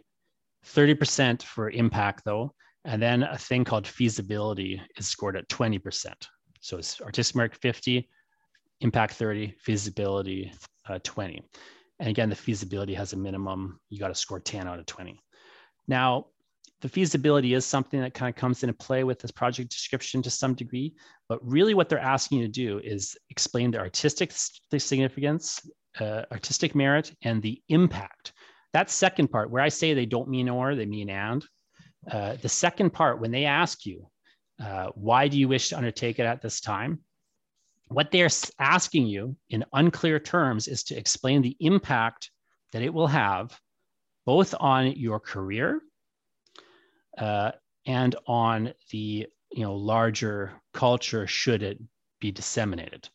30% 0.65 1.43
for 1.43 1.69
impact, 1.69 2.23
though, 2.25 2.53
and 2.85 3.01
then 3.01 3.23
a 3.23 3.37
thing 3.37 3.63
called 3.63 3.87
feasibility 3.87 4.79
is 4.97 5.07
scored 5.07 5.35
at 5.35 5.49
20%. 5.49 6.13
So 6.61 6.77
it's 6.77 7.01
artistic 7.01 7.35
merit 7.35 7.55
50, 7.55 8.07
impact 8.81 9.15
30, 9.15 9.55
feasibility 9.59 10.51
uh, 10.87 10.99
20. 11.03 11.41
And 11.99 12.09
again, 12.09 12.29
the 12.29 12.35
feasibility 12.35 12.93
has 12.93 13.13
a 13.13 13.17
minimum, 13.17 13.79
you 13.89 13.99
got 13.99 14.09
to 14.09 14.15
score 14.15 14.39
10 14.39 14.67
out 14.67 14.79
of 14.79 14.85
20. 14.85 15.19
Now, 15.87 16.27
the 16.81 16.89
feasibility 16.89 17.55
is 17.55 17.65
something 17.65 18.01
that 18.01 18.13
kind 18.13 18.29
of 18.29 18.35
comes 18.35 18.61
into 18.61 18.73
play 18.73 19.03
with 19.03 19.19
this 19.19 19.31
project 19.31 19.71
description 19.71 20.21
to 20.21 20.29
some 20.29 20.53
degree, 20.53 20.93
but 21.27 21.39
really 21.41 21.73
what 21.73 21.89
they're 21.89 21.97
asking 21.97 22.39
you 22.39 22.45
to 22.45 22.51
do 22.51 22.79
is 22.83 23.17
explain 23.31 23.71
the 23.71 23.79
artistic 23.79 24.31
significance, 24.31 25.67
uh, 25.99 26.23
artistic 26.31 26.75
merit, 26.75 27.13
and 27.23 27.41
the 27.41 27.59
impact. 27.69 28.33
That 28.73 28.91
second 28.91 29.29
part, 29.29 29.49
where 29.49 29.63
I 29.63 29.69
say 29.69 29.93
they 29.93 30.05
don't 30.05 30.29
mean 30.29 30.49
or, 30.49 30.75
they 30.75 30.85
mean 30.85 31.09
and, 31.09 31.43
uh, 32.11 32.35
the 32.41 32.49
second 32.49 32.91
part, 32.91 33.19
when 33.19 33.31
they 33.31 33.45
ask 33.45 33.85
you, 33.85 34.07
uh, 34.63 34.87
why 34.95 35.27
do 35.27 35.37
you 35.37 35.47
wish 35.47 35.69
to 35.69 35.77
undertake 35.77 36.19
it 36.19 36.25
at 36.25 36.41
this 36.41 36.61
time? 36.61 36.99
What 37.89 38.11
they're 38.11 38.29
asking 38.59 39.07
you 39.07 39.35
in 39.49 39.65
unclear 39.73 40.19
terms 40.19 40.67
is 40.67 40.83
to 40.85 40.97
explain 40.97 41.41
the 41.41 41.55
impact 41.59 42.31
that 42.71 42.81
it 42.81 42.93
will 42.93 43.07
have 43.07 43.59
both 44.25 44.55
on 44.59 44.93
your 44.93 45.19
career 45.19 45.81
uh, 47.17 47.51
and 47.85 48.15
on 48.27 48.73
the 48.91 49.27
you 49.51 49.61
know 49.61 49.75
larger 49.75 50.51
culture 50.73 51.27
should 51.27 51.63
it 51.63 51.79
be 52.19 52.31
disseminated. 52.31 53.07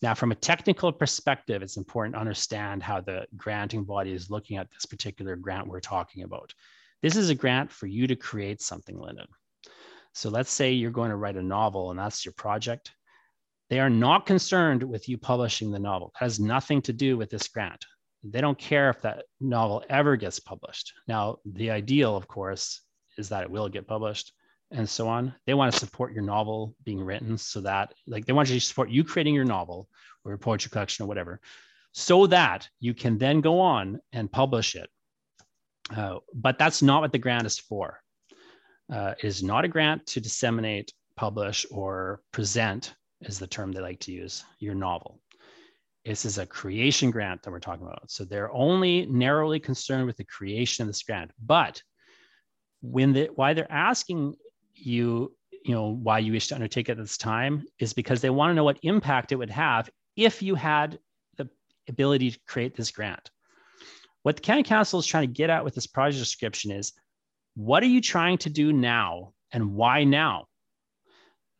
Now, 0.00 0.14
from 0.14 0.32
a 0.32 0.36
technical 0.36 0.92
perspective, 0.92 1.62
it's 1.62 1.76
important 1.76 2.14
to 2.14 2.20
understand 2.20 2.82
how 2.82 3.00
the 3.00 3.26
granting 3.36 3.84
body 3.84 4.12
is 4.12 4.30
looking 4.30 4.56
at 4.56 4.70
this 4.70 4.86
particular 4.86 5.36
grant 5.36 5.68
we're 5.68 5.80
talking 5.80 6.24
about. 6.24 6.52
This 7.02 7.16
is 7.16 7.30
a 7.30 7.34
grant 7.34 7.70
for 7.70 7.86
you 7.86 8.06
to 8.06 8.16
create 8.16 8.62
something, 8.62 8.98
Lyndon. 8.98 9.26
So 10.14 10.30
let's 10.30 10.52
say 10.52 10.72
you're 10.72 10.90
going 10.90 11.10
to 11.10 11.16
write 11.16 11.36
a 11.36 11.42
novel 11.42 11.90
and 11.90 11.98
that's 11.98 12.24
your 12.24 12.34
project. 12.34 12.92
They 13.70 13.80
are 13.80 13.90
not 13.90 14.26
concerned 14.26 14.82
with 14.82 15.08
you 15.08 15.18
publishing 15.18 15.72
the 15.72 15.78
novel. 15.78 16.12
That 16.14 16.24
has 16.26 16.38
nothing 16.38 16.82
to 16.82 16.92
do 16.92 17.16
with 17.16 17.30
this 17.30 17.48
grant. 17.48 17.84
They 18.22 18.40
don't 18.40 18.58
care 18.58 18.90
if 18.90 19.00
that 19.02 19.24
novel 19.40 19.82
ever 19.88 20.16
gets 20.16 20.38
published. 20.38 20.92
Now, 21.08 21.38
the 21.44 21.70
ideal, 21.70 22.16
of 22.16 22.28
course, 22.28 22.82
is 23.18 23.28
that 23.30 23.42
it 23.42 23.50
will 23.50 23.68
get 23.68 23.88
published 23.88 24.32
and 24.70 24.88
so 24.88 25.08
on. 25.08 25.34
They 25.46 25.54
want 25.54 25.72
to 25.72 25.78
support 25.78 26.12
your 26.12 26.22
novel 26.22 26.74
being 26.84 27.02
written 27.02 27.36
so 27.36 27.60
that, 27.62 27.92
like, 28.06 28.26
they 28.26 28.32
want 28.32 28.48
you 28.48 28.60
to 28.60 28.60
support 28.60 28.90
you 28.90 29.02
creating 29.04 29.34
your 29.34 29.44
novel 29.44 29.88
or 30.24 30.30
your 30.30 30.38
poetry 30.38 30.70
collection 30.70 31.04
or 31.04 31.08
whatever, 31.08 31.40
so 31.92 32.26
that 32.28 32.68
you 32.78 32.94
can 32.94 33.18
then 33.18 33.40
go 33.40 33.58
on 33.60 33.98
and 34.12 34.30
publish 34.30 34.76
it 34.76 34.88
uh, 35.90 36.18
but 36.34 36.58
that's 36.58 36.82
not 36.82 37.00
what 37.02 37.12
the 37.12 37.18
grant 37.18 37.46
is 37.46 37.58
for. 37.58 38.00
Uh, 38.92 39.14
it 39.22 39.26
is 39.26 39.42
not 39.42 39.64
a 39.64 39.68
grant 39.68 40.04
to 40.06 40.20
disseminate, 40.20 40.92
publish, 41.16 41.64
or 41.70 42.20
present, 42.32 42.94
is 43.22 43.38
the 43.38 43.46
term 43.46 43.72
they 43.72 43.80
like 43.80 44.00
to 44.00 44.12
use, 44.12 44.44
your 44.58 44.74
novel. 44.74 45.20
This 46.04 46.24
is 46.24 46.38
a 46.38 46.46
creation 46.46 47.10
grant 47.10 47.42
that 47.42 47.50
we're 47.50 47.60
talking 47.60 47.86
about. 47.86 48.10
So 48.10 48.24
they're 48.24 48.52
only 48.52 49.06
narrowly 49.06 49.60
concerned 49.60 50.06
with 50.06 50.16
the 50.16 50.24
creation 50.24 50.82
of 50.82 50.88
this 50.88 51.02
grant. 51.02 51.30
But 51.44 51.80
when 52.80 53.12
the 53.12 53.30
why 53.36 53.54
they're 53.54 53.70
asking 53.70 54.34
you, 54.74 55.32
you 55.64 55.74
know, 55.74 55.90
why 55.90 56.18
you 56.18 56.32
wish 56.32 56.48
to 56.48 56.56
undertake 56.56 56.88
it 56.88 56.92
at 56.92 56.98
this 56.98 57.16
time 57.16 57.64
is 57.78 57.92
because 57.92 58.20
they 58.20 58.30
want 58.30 58.50
to 58.50 58.54
know 58.54 58.64
what 58.64 58.80
impact 58.82 59.30
it 59.30 59.36
would 59.36 59.50
have 59.50 59.88
if 60.16 60.42
you 60.42 60.56
had 60.56 60.98
the 61.36 61.48
ability 61.88 62.32
to 62.32 62.38
create 62.48 62.74
this 62.74 62.90
grant. 62.90 63.30
What 64.22 64.36
the 64.36 64.42
Canada 64.42 64.68
Council 64.68 65.00
is 65.00 65.06
trying 65.06 65.26
to 65.26 65.32
get 65.32 65.50
at 65.50 65.64
with 65.64 65.74
this 65.74 65.86
project 65.86 66.20
description 66.20 66.70
is 66.70 66.92
what 67.54 67.82
are 67.82 67.86
you 67.86 68.00
trying 68.00 68.38
to 68.38 68.50
do 68.50 68.72
now 68.72 69.32
and 69.52 69.74
why 69.74 70.04
now? 70.04 70.46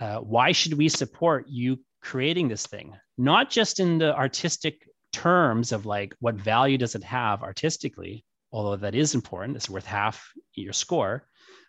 Uh, 0.01 0.19
why 0.19 0.53
should 0.53 0.75
we 0.75 0.89
support 0.89 1.47
you 1.49 1.79
creating 2.01 2.49
this 2.49 2.67
thing? 2.67 2.95
Not 3.19 3.51
just 3.51 3.81
in 3.81 3.99
the 3.99 4.17
artistic 4.17 4.89
terms 5.13 5.73
of 5.73 5.87
like 5.87 6.15
what 6.21 6.35
value 6.37 6.79
does 6.79 6.95
it 6.95 7.05
have 7.05 7.43
artistically, 7.43 8.25
although 8.53 8.77
that 8.77 8.95
is 8.95 9.15
important, 9.15 9.57
it's 9.57 9.71
worth 9.71 9.87
half 9.87 10.31
your 10.55 10.73
score, 10.73 11.27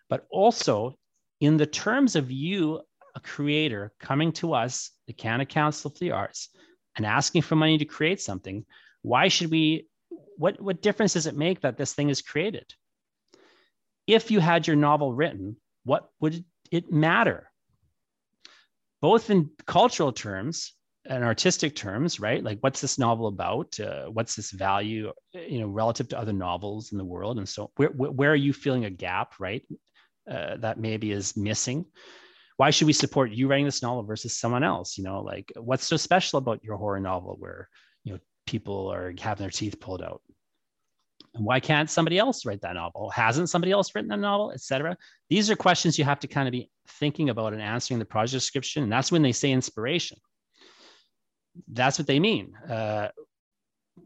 but 0.10 0.26
also 0.32 0.96
in 1.42 1.58
the 1.58 1.66
terms 1.66 2.16
of 2.16 2.32
you, 2.32 2.82
a 3.16 3.20
creator, 3.20 3.92
coming 4.00 4.32
to 4.32 4.54
us, 4.54 4.92
the 5.08 5.14
Canada 5.14 5.46
Council 5.46 5.92
of 5.92 6.00
the 6.00 6.12
Arts, 6.12 6.50
and 6.96 7.06
asking 7.06 7.42
for 7.42 7.56
money 7.56 7.78
to 7.78 7.86
create 7.86 8.22
something. 8.22 8.66
Why 9.02 9.28
should 9.28 9.52
we 9.52 9.88
what, 10.38 10.62
what 10.62 10.82
difference 10.82 11.14
does 11.14 11.28
it 11.28 11.38
make 11.38 11.62
that 11.62 11.78
this 11.78 11.94
thing 11.94 12.10
is 12.10 12.22
created? 12.22 12.66
If 14.08 14.32
you 14.32 14.40
had 14.40 14.68
your 14.68 14.76
novel 14.76 15.14
written, 15.14 15.58
what 15.84 16.10
would 16.20 16.44
it 16.72 16.92
matter? 16.92 17.50
Both 19.02 19.30
in 19.30 19.50
cultural 19.66 20.12
terms 20.12 20.74
and 21.06 21.24
artistic 21.24 21.76
terms, 21.76 22.20
right? 22.20 22.44
Like, 22.44 22.60
what's 22.62 22.82
this 22.82 22.98
novel 22.98 23.28
about? 23.28 23.78
Uh, 23.80 24.06
what's 24.06 24.36
this 24.36 24.52
value, 24.52 25.12
you 25.34 25.60
know, 25.60 25.68
relative 25.68 26.08
to 26.10 26.20
other 26.20 26.34
novels 26.34 26.92
in 26.92 26.98
the 26.98 27.04
world? 27.04 27.38
And 27.38 27.48
so, 27.48 27.72
where, 27.76 27.90
where 27.90 28.32
are 28.32 28.36
you 28.36 28.54
feeling 28.54 28.86
a 28.86 28.90
gap, 28.90 29.34
right? 29.40 29.64
Uh, 30.30 30.56
that 30.58 30.80
maybe 30.80 31.12
is 31.12 31.36
missing. 31.36 31.86
Why 32.56 32.70
should 32.70 32.88
we 32.88 32.94
support 32.94 33.32
you 33.32 33.48
writing 33.48 33.66
this 33.66 33.82
novel 33.82 34.04
versus 34.04 34.38
someone 34.38 34.64
else? 34.64 34.98
You 34.98 35.04
know, 35.04 35.22
like, 35.22 35.52
what's 35.58 35.86
so 35.86 35.98
special 35.98 36.40
about 36.40 36.64
your 36.64 36.78
horror 36.78 37.02
novel 37.02 37.36
where 37.40 37.68
people 38.46 38.92
are 38.92 39.14
having 39.20 39.44
their 39.44 39.50
teeth 39.50 39.80
pulled 39.80 40.02
out. 40.02 40.22
And 41.36 41.46
why 41.46 41.60
can't 41.60 41.90
somebody 41.90 42.20
else 42.20 42.46
write 42.46 42.62
that 42.62 42.76
novel? 42.76 43.10
Hasn't 43.10 43.50
somebody 43.50 43.72
else 43.72 43.94
written 43.96 44.12
a 44.12 44.18
novel, 44.18 44.52
etc.? 44.52 44.96
These 45.30 45.50
are 45.50 45.56
questions 45.56 45.98
you 45.98 46.06
have 46.06 46.20
to 46.20 46.28
kind 46.28 46.48
of 46.48 46.52
be 46.52 46.70
thinking 46.88 47.30
about 47.30 47.54
and 47.54 47.62
answering 47.62 48.00
the 48.00 48.06
project 48.06 48.34
description. 48.34 48.84
And 48.84 48.92
that's 48.92 49.12
when 49.12 49.24
they 49.24 49.32
say 49.32 49.52
inspiration. 49.52 50.18
That's 51.72 51.98
what 51.98 52.08
they 52.08 52.20
mean. 52.20 52.54
Uh, 52.70 53.10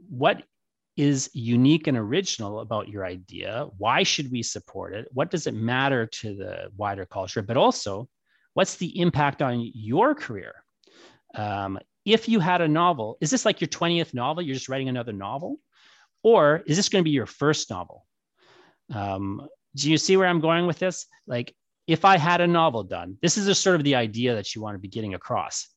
what 0.09 0.43
is 0.95 1.29
unique 1.33 1.87
and 1.87 1.97
original 1.97 2.61
about 2.61 2.87
your 2.87 3.05
idea? 3.05 3.67
Why 3.77 4.03
should 4.03 4.31
we 4.31 4.41
support 4.41 4.93
it? 4.93 5.07
What 5.11 5.29
does 5.29 5.47
it 5.47 5.53
matter 5.53 6.07
to 6.07 6.35
the 6.35 6.71
wider 6.75 7.05
culture? 7.05 7.41
But 7.41 7.57
also, 7.57 8.09
what's 8.53 8.75
the 8.75 8.99
impact 8.99 9.41
on 9.41 9.69
your 9.73 10.15
career? 10.15 10.55
Um, 11.35 11.77
if 12.07 12.29
you 12.29 12.39
had 12.39 12.61
a 12.61 12.67
novel, 12.69 13.17
is 13.19 13.29
this 13.29 13.43
like 13.43 13.59
your 13.59 13.67
20th 13.67 14.13
novel? 14.13 14.41
You're 14.41 14.53
just 14.53 14.69
writing 14.69 14.87
another 14.87 15.11
novel? 15.11 15.59
Or 16.23 16.63
is 16.65 16.77
this 16.77 16.87
going 16.87 17.03
to 17.03 17.07
be 17.07 17.11
your 17.11 17.25
first 17.25 17.69
novel? 17.69 18.05
Um, 18.93 19.45
do 19.75 19.91
you 19.91 19.97
see 19.97 20.15
where 20.15 20.27
I'm 20.27 20.39
going 20.39 20.67
with 20.67 20.79
this? 20.79 21.05
Like, 21.27 21.53
if 21.85 22.05
I 22.05 22.17
had 22.17 22.39
a 22.39 22.47
novel 22.47 22.83
done, 22.83 23.17
this 23.21 23.37
is 23.37 23.49
a 23.49 23.55
sort 23.55 23.75
of 23.75 23.83
the 23.83 23.95
idea 23.95 24.35
that 24.35 24.55
you 24.55 24.61
want 24.61 24.75
to 24.75 24.79
be 24.79 24.87
getting 24.87 25.15
across. 25.15 25.67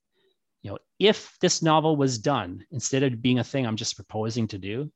You 0.63 0.71
know, 0.71 0.79
if 1.01 1.37
this 1.41 1.63
novel 1.63 1.97
was 1.97 2.19
done 2.19 2.65
instead 2.71 3.03
of 3.03 3.21
being 3.21 3.41
a 3.41 3.45
thing 3.45 3.67
I'm 3.67 3.77
just 3.77 3.97
proposing 3.97 4.47
to 4.49 4.59
do, 4.59 4.93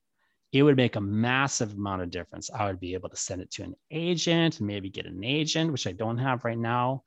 it 0.53 0.63
would 0.63 0.77
make 0.77 0.95
a 0.95 1.01
massive 1.01 1.73
amount 1.73 2.03
of 2.03 2.11
difference. 2.11 2.49
I 2.49 2.67
would 2.67 2.79
be 2.79 2.95
able 2.95 3.09
to 3.09 3.17
send 3.17 3.43
it 3.43 3.51
to 3.53 3.65
an 3.65 3.75
agent 3.91 4.61
maybe 4.61 4.89
get 4.89 5.07
an 5.07 5.25
agent, 5.25 5.73
which 5.73 5.89
I 5.89 5.93
don't 5.93 6.19
have 6.19 6.45
right 6.45 6.59
now. 6.59 7.03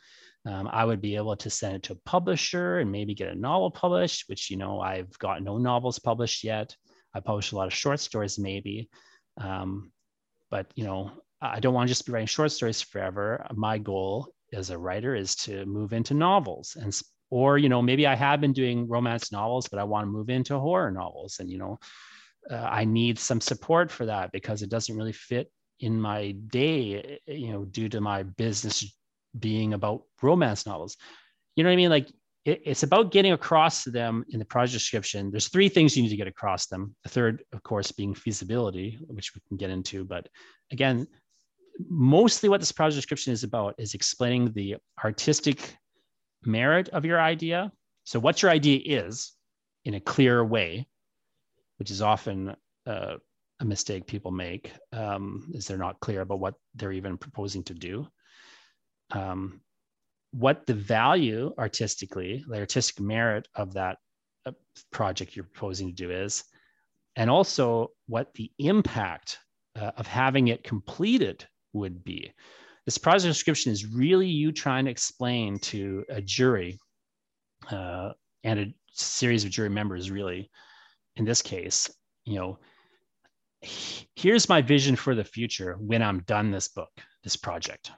Um, 0.47 0.69
I 0.71 0.85
would 0.85 1.01
be 1.01 1.15
able 1.15 1.35
to 1.35 1.49
send 1.49 1.75
it 1.75 1.83
to 1.83 1.93
a 1.93 2.01
publisher 2.05 2.79
and 2.79 2.91
maybe 2.91 3.13
get 3.13 3.29
a 3.29 3.35
novel 3.35 3.69
published, 3.69 4.29
which, 4.29 4.49
you 4.49 4.57
know, 4.57 4.79
I've 4.79 5.17
got 5.19 5.43
no 5.43 5.57
novels 5.57 5.99
published 5.99 6.43
yet. 6.43 6.75
I 7.13 7.19
publish 7.19 7.51
a 7.51 7.55
lot 7.55 7.67
of 7.67 7.73
short 7.73 7.99
stories, 7.99 8.39
maybe. 8.39 8.89
Um, 9.41 9.91
but 10.49 10.71
you 10.75 10.85
know, 10.85 11.11
I 11.41 11.59
don't 11.59 11.73
want 11.73 11.87
to 11.87 11.91
just 11.91 12.05
be 12.05 12.13
writing 12.13 12.27
short 12.27 12.51
stories 12.51 12.81
forever. 12.81 13.45
My 13.53 13.77
goal 13.77 14.31
as 14.53 14.69
a 14.69 14.77
writer 14.77 15.15
is 15.15 15.35
to 15.35 15.65
move 15.65 15.93
into 15.93 16.13
novels 16.13 16.77
and 16.79 16.99
or 17.29 17.57
you 17.57 17.67
know 17.69 17.81
maybe 17.81 18.07
i 18.07 18.15
have 18.15 18.39
been 18.39 18.53
doing 18.53 18.87
romance 18.87 19.31
novels 19.31 19.67
but 19.67 19.79
i 19.79 19.83
want 19.83 20.05
to 20.05 20.11
move 20.11 20.29
into 20.29 20.57
horror 20.57 20.91
novels 20.91 21.37
and 21.39 21.49
you 21.49 21.57
know 21.57 21.77
uh, 22.49 22.55
i 22.55 22.85
need 22.85 23.19
some 23.19 23.41
support 23.41 23.91
for 23.91 24.05
that 24.05 24.31
because 24.31 24.61
it 24.61 24.69
doesn't 24.69 24.95
really 24.95 25.11
fit 25.11 25.51
in 25.79 25.99
my 25.99 26.31
day 26.47 27.19
you 27.27 27.51
know 27.51 27.65
due 27.65 27.89
to 27.89 27.99
my 27.99 28.23
business 28.23 28.97
being 29.39 29.73
about 29.73 30.03
romance 30.21 30.65
novels. 30.65 30.97
You 31.55 31.63
know 31.63 31.69
what 31.69 31.73
i 31.73 31.77
mean? 31.77 31.89
Like 31.89 32.09
it, 32.45 32.61
it's 32.65 32.83
about 32.83 33.11
getting 33.11 33.33
across 33.33 33.83
to 33.83 33.91
them 33.91 34.25
in 34.29 34.39
the 34.39 34.45
project 34.45 34.73
description. 34.73 35.31
There's 35.31 35.49
three 35.49 35.69
things 35.69 35.95
you 35.95 36.03
need 36.03 36.09
to 36.09 36.17
get 36.17 36.27
across 36.27 36.67
them. 36.67 36.95
The 37.03 37.09
third 37.09 37.43
of 37.53 37.63
course 37.63 37.91
being 37.91 38.13
feasibility 38.13 38.99
which 39.07 39.33
we 39.35 39.41
can 39.47 39.57
get 39.57 39.69
into. 39.69 40.05
But 40.05 40.29
again 40.71 41.07
mostly 41.89 42.49
what 42.49 42.59
this 42.59 42.71
project 42.71 42.97
description 42.97 43.33
is 43.33 43.43
about 43.43 43.75
is 43.77 43.93
explaining 43.93 44.51
the 44.53 44.77
artistic 45.03 45.77
merit 46.43 46.89
of 46.89 47.05
your 47.05 47.19
idea. 47.19 47.71
So, 48.03 48.19
what 48.19 48.41
your 48.41 48.51
idea 48.51 48.79
is 48.83 49.33
in 49.85 49.95
a 49.95 49.99
clear 49.99 50.43
way, 50.43 50.87
which 51.77 51.91
is 51.91 52.01
often 52.01 52.55
uh, 52.85 53.15
a 53.59 53.65
mistake 53.65 54.07
people 54.07 54.31
make, 54.31 54.71
um, 54.93 55.51
is 55.53 55.67
they're 55.67 55.77
not 55.77 55.99
clear 55.99 56.21
about 56.21 56.39
what 56.39 56.55
they're 56.75 56.93
even 56.93 57.17
proposing 57.17 57.63
to 57.63 57.73
do. 57.73 58.07
Um, 59.11 59.61
what 60.31 60.65
the 60.65 60.73
value 60.73 61.53
artistically, 61.57 62.43
the 62.47 62.59
artistic 62.59 62.99
merit 62.99 63.47
of 63.55 63.73
that 63.73 63.97
uh, 64.45 64.51
project 64.91 65.35
you're 65.35 65.45
proposing 65.45 65.87
to 65.87 65.93
do 65.93 66.11
is, 66.11 66.43
and 67.15 67.29
also 67.29 67.91
what 68.07 68.33
the 68.33 68.51
impact 68.59 69.39
uh, 69.79 69.91
of 69.97 70.07
having 70.07 70.49
it 70.49 70.63
completed 70.63 71.45
would 71.73 72.03
be. 72.03 72.31
This 72.85 72.97
project 72.97 73.33
description 73.33 73.71
is 73.71 73.85
really 73.85 74.27
you 74.27 74.51
trying 74.51 74.85
to 74.85 74.91
explain 74.91 75.59
to 75.59 76.05
a 76.09 76.21
jury 76.21 76.79
uh, 77.71 78.11
and 78.43 78.59
a 78.59 78.73
series 78.91 79.43
of 79.43 79.51
jury 79.51 79.69
members, 79.69 80.11
really, 80.11 80.49
in 81.15 81.25
this 81.25 81.41
case, 81.41 81.89
you 82.25 82.35
know, 82.35 82.59
here's 84.15 84.47
my 84.47 84.61
vision 84.61 84.95
for 84.95 85.15
the 85.15 85.23
future 85.23 85.75
when 85.79 86.01
I'm 86.01 86.19
done 86.21 86.51
this 86.51 86.67
book, 86.67 86.91
this 87.23 87.35
project, 87.35 87.91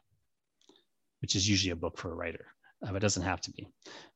which 1.21 1.35
is 1.35 1.47
usually 1.47 1.71
a 1.71 1.75
book 1.75 1.97
for 1.97 2.11
a 2.11 2.15
writer, 2.15 2.45
but 2.81 2.95
it 2.95 2.99
doesn't 2.99 3.23
have 3.23 3.41
to 3.41 3.51
be. 3.51 3.67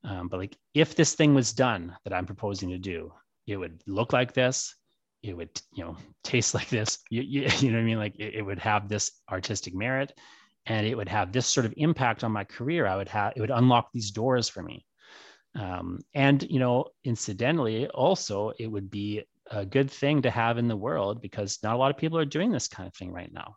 Um, 0.04 0.28
but 0.28 0.40
like, 0.40 0.58
if 0.74 0.96
this 0.96 1.16
thing 1.16 1.34
was 1.34 1.54
done 1.54 1.96
that 2.04 2.14
I'm 2.14 2.26
proposing 2.26 2.70
to 2.70 2.78
do, 2.78 3.12
it 3.48 3.58
would 3.58 3.82
look 3.88 4.14
like 4.14 4.34
this. 4.34 4.76
It 5.22 5.36
would 5.36 5.50
you 5.74 5.84
know 5.84 5.98
taste 6.24 6.54
like 6.54 6.70
this. 6.70 7.00
You, 7.10 7.22
you, 7.22 7.42
you 7.60 7.72
know 7.72 7.78
what 7.78 7.84
i 7.84 7.86
mean? 7.86 7.98
Like 7.98 8.16
it, 8.18 8.36
it, 8.36 8.42
would 8.42 8.60
have 8.60 8.90
this 8.90 9.12
artistic 9.30 9.74
merit 9.74 10.14
and 10.66 10.88
it 10.88 10.96
would 10.96 11.10
have 11.10 11.32
this 11.32 11.48
sort 11.48 11.66
of 11.66 11.74
impact 11.78 12.24
on 12.24 12.32
my 12.32 12.44
career. 12.44 12.88
I 12.88 12.96
would 12.96 13.10
have 13.10 13.34
it 13.36 13.42
would 13.42 13.52
unlock 13.52 13.90
these 13.94 14.12
doors 14.12 14.50
for 14.50 14.64
me. 14.64 14.86
Um, 15.56 16.00
and 16.14 16.44
you 16.50 16.60
know 16.60 16.88
incidentally 17.04 17.88
also 17.88 18.54
it 18.58 18.68
would 18.68 18.90
be 18.90 19.24
a 19.52 19.66
good 19.66 19.92
thing 19.92 20.22
to 20.22 20.32
have 20.32 20.58
in 20.58 20.68
the 20.68 20.76
world 20.76 21.22
because 21.22 21.60
not 21.64 21.76
a 21.76 21.78
lot 21.78 21.92
of 21.92 21.98
people 21.98 22.18
are 22.18 22.26
doing 22.26 22.52
this 22.52 22.68
kind 22.68 22.88
of 22.88 22.96
thing 22.96 23.12
right 23.12 23.32
now. 23.32 23.56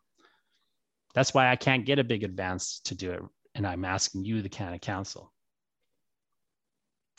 That's 1.14 1.32
why 1.32 1.50
i 1.50 1.56
can't 1.56 1.86
get 1.86 1.98
a 1.98 2.04
big 2.04 2.22
advance 2.22 2.80
to 2.84 2.94
do 2.94 3.12
it 3.12 3.22
and 3.56 3.66
i'm 3.66 3.84
asking 3.84 4.24
you 4.24 4.42
the 4.42 4.48
canada 4.48 4.78
council. 4.78 5.32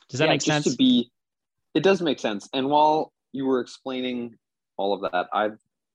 Does 0.10 0.20
that 0.20 0.26
yeah, 0.26 0.32
make 0.32 0.42
sense 0.42 0.64
to 0.64 0.76
be 0.78 1.12
it 1.78 1.84
does 1.84 2.02
make 2.02 2.18
sense. 2.18 2.50
And 2.54 2.70
while 2.70 3.14
you 3.34 3.46
were 3.46 3.60
explaining 3.60 4.36
all 4.78 4.94
of 4.94 5.12
that, 5.12 5.28
I 5.32 5.50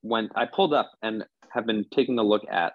went, 0.04 0.30
I 0.36 0.46
pulled 0.46 0.72
up 0.72 0.92
and 1.02 1.24
have 1.50 1.66
been 1.66 1.84
taking 1.92 2.20
a 2.20 2.22
look 2.22 2.42
at 2.48 2.74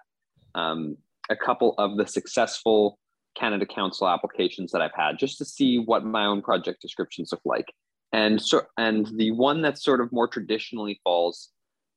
um, 0.54 0.98
a 1.30 1.36
couple 1.36 1.74
of 1.78 1.96
the 1.96 2.06
successful 2.06 2.98
Canada 3.34 3.64
Council 3.64 4.06
applications 4.06 4.72
that 4.72 4.82
I've 4.82 4.94
had, 4.94 5.18
just 5.18 5.38
to 5.38 5.46
see 5.46 5.78
what 5.78 6.04
my 6.04 6.26
own 6.26 6.42
project 6.42 6.82
descriptions 6.82 7.32
look 7.32 7.40
like. 7.46 7.72
And 8.12 8.42
so, 8.42 8.62
and 8.76 9.06
the 9.16 9.30
one 9.30 9.62
that 9.62 9.78
sort 9.78 10.02
of 10.02 10.12
more 10.12 10.28
traditionally 10.28 11.00
falls 11.02 11.48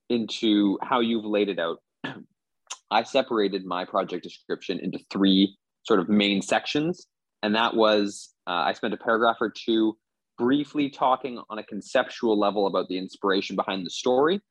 into 0.09 0.79
how 0.81 1.01
you've 1.01 1.25
laid 1.25 1.49
it 1.49 1.59
out, 1.59 1.79
I 2.91 3.03
separated 3.03 3.65
my 3.65 3.83
project 3.83 4.23
description 4.23 4.79
into 4.79 4.99
three 5.09 5.57
sort 5.83 5.99
of 5.99 6.09
main 6.09 6.41
sections, 6.41 7.07
and 7.43 7.55
that 7.55 7.75
was 7.75 8.29
uh, 8.47 8.63
I 8.65 8.73
spent 8.73 8.93
a 8.93 8.97
paragraph 8.97 9.37
or 9.41 9.51
two 9.51 9.97
briefly 10.37 10.89
talking 10.89 11.41
on 11.49 11.59
a 11.59 11.63
conceptual 11.63 12.39
level 12.39 12.67
about 12.67 12.87
the 12.87 12.97
inspiration 12.97 13.55
behind 13.55 13.85
the 13.85 13.89
story. 13.89 14.41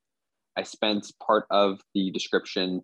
I 0.57 0.62
spent 0.62 1.11
part 1.25 1.47
of 1.51 1.81
the 1.95 2.11
description 2.11 2.83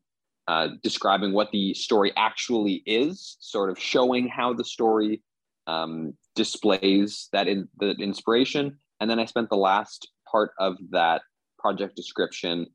uh, 0.48 0.68
describing 0.82 1.32
what 1.32 1.50
the 1.50 1.74
story 1.74 2.12
actually 2.16 2.82
is, 2.86 3.36
sort 3.40 3.70
of 3.70 3.78
showing 3.78 4.28
how 4.28 4.52
the 4.54 4.64
story 4.64 5.22
um, 5.66 6.14
displays 6.34 7.28
that 7.32 7.48
in 7.48 7.68
the 7.78 7.90
inspiration. 7.98 8.78
And 9.00 9.10
then 9.10 9.18
I 9.18 9.24
spent 9.24 9.50
the 9.50 9.56
last 9.56 10.08
part 10.30 10.52
of 10.58 10.76
that 10.90 11.22
project 11.58 11.96
description 11.96 12.66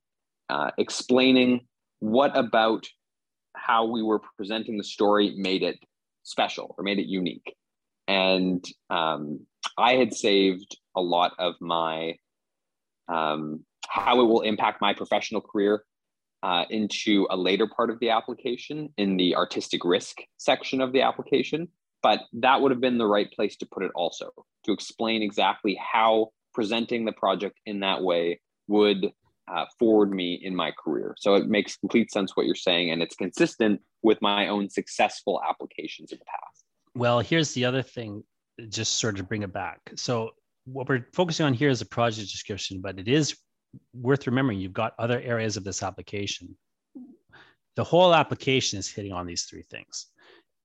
uh, 0.49 0.71
explaining 0.77 1.61
what 1.99 2.35
about 2.37 2.87
how 3.55 3.85
we 3.85 4.01
were 4.01 4.21
presenting 4.37 4.77
the 4.77 4.83
story 4.83 5.33
made 5.37 5.63
it 5.63 5.77
special 6.23 6.75
or 6.77 6.83
made 6.83 6.99
it 6.99 7.07
unique. 7.07 7.55
And 8.07 8.63
um, 8.89 9.45
I 9.77 9.93
had 9.93 10.13
saved 10.13 10.77
a 10.95 11.01
lot 11.01 11.33
of 11.39 11.55
my 11.61 12.15
um, 13.07 13.65
how 13.87 14.21
it 14.21 14.25
will 14.25 14.41
impact 14.41 14.81
my 14.81 14.93
professional 14.93 15.41
career 15.41 15.83
uh, 16.43 16.65
into 16.69 17.27
a 17.29 17.37
later 17.37 17.67
part 17.67 17.89
of 17.89 17.99
the 17.99 18.09
application 18.09 18.89
in 18.97 19.17
the 19.17 19.35
artistic 19.35 19.83
risk 19.83 20.17
section 20.37 20.81
of 20.81 20.93
the 20.93 21.01
application. 21.01 21.67
But 22.01 22.21
that 22.33 22.61
would 22.61 22.71
have 22.71 22.81
been 22.81 22.97
the 22.97 23.05
right 23.05 23.31
place 23.31 23.55
to 23.57 23.67
put 23.71 23.83
it 23.83 23.91
also 23.95 24.31
to 24.65 24.71
explain 24.71 25.21
exactly 25.21 25.79
how 25.79 26.29
presenting 26.53 27.05
the 27.05 27.11
project 27.11 27.59
in 27.65 27.81
that 27.81 28.01
way 28.01 28.39
would 28.67 29.11
uh, 29.47 29.65
forward 29.79 30.11
me 30.11 30.39
in 30.43 30.55
my 30.55 30.71
career. 30.71 31.15
So 31.17 31.35
it 31.35 31.47
makes 31.47 31.77
complete 31.77 32.11
sense 32.11 32.35
what 32.35 32.45
you're 32.45 32.55
saying, 32.55 32.91
and 32.91 33.01
it's 33.01 33.15
consistent 33.15 33.81
with 34.01 34.21
my 34.21 34.47
own 34.47 34.69
successful 34.69 35.41
applications 35.47 36.11
in 36.11 36.19
the 36.19 36.25
past. 36.25 36.65
Well, 36.95 37.19
here's 37.19 37.53
the 37.53 37.65
other 37.65 37.81
thing 37.81 38.23
just 38.69 38.99
sort 38.99 39.19
of 39.19 39.27
bring 39.27 39.43
it 39.43 39.53
back. 39.53 39.79
So 39.95 40.31
what 40.65 40.87
we're 40.87 41.07
focusing 41.13 41.45
on 41.45 41.53
here 41.53 41.69
is 41.69 41.81
a 41.81 41.85
project 41.85 42.29
description, 42.29 42.81
but 42.81 42.99
it 42.99 43.07
is 43.07 43.35
worth 43.93 44.27
remembering 44.27 44.59
you've 44.59 44.73
got 44.73 44.93
other 44.99 45.19
areas 45.21 45.57
of 45.57 45.63
this 45.63 45.83
application. 45.83 46.55
The 47.75 47.83
whole 47.83 48.13
application 48.13 48.77
is 48.77 48.89
hitting 48.89 49.13
on 49.13 49.25
these 49.25 49.45
three 49.45 49.63
things. 49.63 50.07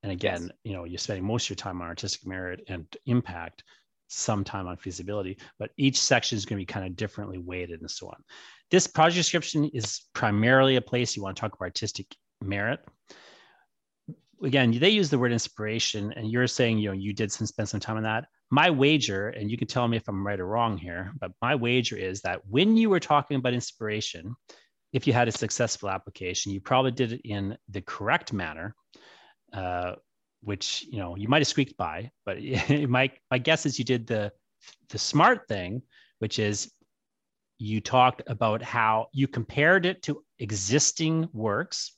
And 0.02 0.12
again, 0.12 0.42
yes. 0.42 0.52
you 0.64 0.72
know, 0.72 0.84
you're 0.84 0.98
spending 0.98 1.24
most 1.24 1.46
of 1.46 1.50
your 1.50 1.56
time 1.56 1.80
on 1.80 1.88
artistic 1.88 2.26
merit 2.26 2.60
and 2.68 2.86
impact, 3.06 3.64
some 4.08 4.44
time 4.44 4.66
on 4.66 4.76
feasibility, 4.76 5.38
but 5.58 5.70
each 5.76 5.98
section 5.98 6.36
is 6.36 6.44
going 6.44 6.58
to 6.58 6.62
be 6.62 6.66
kind 6.72 6.86
of 6.86 6.96
differently 6.96 7.38
weighted 7.38 7.80
and 7.80 7.90
so 7.90 8.08
on. 8.08 8.22
This 8.70 8.86
project 8.86 9.16
description 9.16 9.64
is 9.72 10.02
primarily 10.12 10.76
a 10.76 10.80
place 10.80 11.16
you 11.16 11.22
want 11.22 11.36
to 11.36 11.40
talk 11.40 11.54
about 11.54 11.66
artistic 11.66 12.06
merit 12.42 12.80
again, 14.42 14.70
they 14.78 14.90
use 14.90 15.10
the 15.10 15.18
word 15.18 15.32
inspiration, 15.32 16.12
and 16.12 16.30
you're 16.30 16.46
saying 16.46 16.78
you 16.78 16.88
know 16.88 16.94
you 16.94 17.12
did 17.12 17.32
some 17.32 17.46
spend 17.46 17.68
some 17.68 17.80
time 17.80 17.96
on 17.96 18.02
that. 18.02 18.26
My 18.50 18.70
wager, 18.70 19.28
and 19.30 19.50
you 19.50 19.56
can 19.56 19.66
tell 19.66 19.88
me 19.88 19.96
if 19.96 20.06
I'm 20.08 20.26
right 20.26 20.38
or 20.38 20.46
wrong 20.46 20.78
here, 20.78 21.12
but 21.20 21.32
my 21.42 21.54
wager 21.54 21.96
is 21.96 22.20
that 22.22 22.40
when 22.48 22.76
you 22.76 22.90
were 22.90 23.00
talking 23.00 23.38
about 23.38 23.54
inspiration, 23.54 24.34
if 24.92 25.06
you 25.06 25.12
had 25.12 25.28
a 25.28 25.32
successful 25.32 25.90
application, 25.90 26.52
you 26.52 26.60
probably 26.60 26.92
did 26.92 27.12
it 27.12 27.22
in 27.24 27.56
the 27.68 27.80
correct 27.80 28.32
manner, 28.32 28.74
uh, 29.52 29.94
which 30.42 30.86
you 30.90 30.98
know 30.98 31.16
you 31.16 31.28
might 31.28 31.40
have 31.40 31.48
squeaked 31.48 31.76
by, 31.76 32.10
but 32.24 32.38
my 32.88 33.10
my 33.30 33.38
guess 33.38 33.66
is 33.66 33.78
you 33.78 33.84
did 33.84 34.06
the 34.06 34.32
the 34.90 34.98
smart 34.98 35.48
thing, 35.48 35.82
which 36.18 36.38
is 36.38 36.72
you 37.58 37.80
talked 37.80 38.22
about 38.26 38.62
how 38.62 39.08
you 39.12 39.26
compared 39.28 39.86
it 39.86 40.02
to 40.02 40.22
existing 40.38 41.28
works 41.32 41.92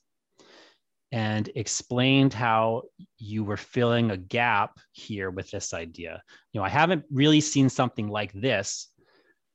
and 1.10 1.50
explained 1.54 2.34
how 2.34 2.82
you 3.18 3.42
were 3.42 3.56
filling 3.56 4.10
a 4.10 4.16
gap 4.16 4.78
here 4.92 5.30
with 5.30 5.50
this 5.50 5.72
idea. 5.72 6.22
You 6.52 6.60
know, 6.60 6.64
I 6.64 6.68
haven't 6.68 7.04
really 7.10 7.40
seen 7.40 7.68
something 7.68 8.08
like 8.08 8.32
this. 8.32 8.88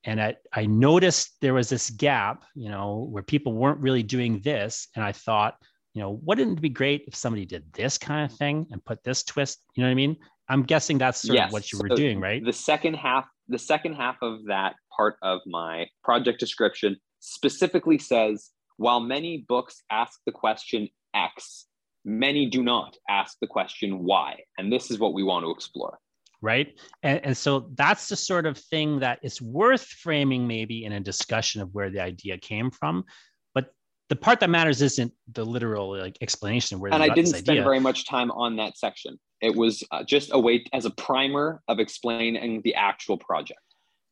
And 0.03 0.21
I, 0.21 0.35
I 0.51 0.65
noticed 0.65 1.37
there 1.41 1.53
was 1.53 1.69
this 1.69 1.89
gap, 1.89 2.43
you 2.55 2.69
know, 2.69 3.07
where 3.09 3.23
people 3.23 3.53
weren't 3.53 3.79
really 3.79 4.03
doing 4.03 4.41
this. 4.41 4.87
And 4.95 5.05
I 5.05 5.11
thought, 5.13 5.55
you 5.93 6.01
know, 6.01 6.19
wouldn't 6.23 6.57
it 6.57 6.61
be 6.61 6.69
great 6.69 7.05
if 7.07 7.15
somebody 7.15 7.45
did 7.45 7.71
this 7.71 7.97
kind 7.97 8.29
of 8.29 8.35
thing 8.37 8.67
and 8.71 8.83
put 8.83 9.03
this 9.03 9.23
twist? 9.23 9.63
You 9.75 9.83
know 9.83 9.87
what 9.87 9.91
I 9.91 9.95
mean? 9.95 10.17
I'm 10.49 10.63
guessing 10.63 10.97
that's 10.97 11.21
sort 11.21 11.35
yes. 11.35 11.47
of 11.47 11.53
what 11.53 11.71
you 11.71 11.79
were 11.79 11.95
doing, 11.95 12.19
right? 12.19 12.43
The 12.43 12.51
second 12.51 12.95
half, 12.95 13.27
the 13.53 13.59
second 13.59 13.93
half 13.93 14.17
of 14.21 14.45
that 14.47 14.75
part 14.95 15.17
of 15.21 15.41
my 15.45 15.87
project 16.03 16.39
description 16.39 16.97
specifically 17.19 17.97
says 17.97 18.49
while 18.77 18.99
many 18.99 19.45
books 19.47 19.81
ask 19.91 20.19
the 20.25 20.31
question 20.31 20.89
X, 21.13 21.67
many 22.03 22.47
do 22.47 22.63
not 22.63 22.97
ask 23.09 23.37
the 23.39 23.47
question 23.47 24.03
why. 24.03 24.39
And 24.57 24.71
this 24.71 24.91
is 24.91 24.99
what 24.99 25.13
we 25.13 25.23
want 25.23 25.45
to 25.45 25.51
explore. 25.51 25.99
Right. 26.41 26.77
And, 27.03 27.21
and 27.23 27.37
so 27.37 27.69
that's 27.75 28.09
the 28.09 28.17
sort 28.17 28.45
of 28.45 28.57
thing 28.57 28.99
that 28.99 29.19
is 29.23 29.41
worth 29.41 29.85
framing 29.85 30.45
maybe 30.45 30.83
in 30.83 30.91
a 30.91 30.99
discussion 30.99 31.61
of 31.61 31.73
where 31.73 31.89
the 31.89 32.01
idea 32.01 32.37
came 32.37 32.69
from. 32.69 33.05
But 33.53 33.67
the 34.09 34.17
part 34.17 34.41
that 34.41 34.49
matters 34.49 34.81
isn't 34.81 35.13
the 35.31 35.45
literal 35.45 35.97
like 35.97 36.17
explanation 36.19 36.75
of 36.75 36.81
where. 36.81 36.93
And 36.93 37.01
I 37.01 37.09
didn't 37.09 37.35
spend 37.35 37.63
very 37.63 37.79
much 37.79 38.05
time 38.05 38.29
on 38.31 38.57
that 38.57 38.77
section. 38.77 39.17
It 39.43 39.53
was 39.53 39.83
uh, 39.91 40.03
just 40.03 40.29
a 40.31 40.39
way 40.39 40.63
as 40.71 40.85
a 40.85 40.89
primer 40.91 41.61
of 41.67 41.79
explaining 41.79 42.61
the 42.63 42.73
actual 42.75 43.17
project. 43.17 43.59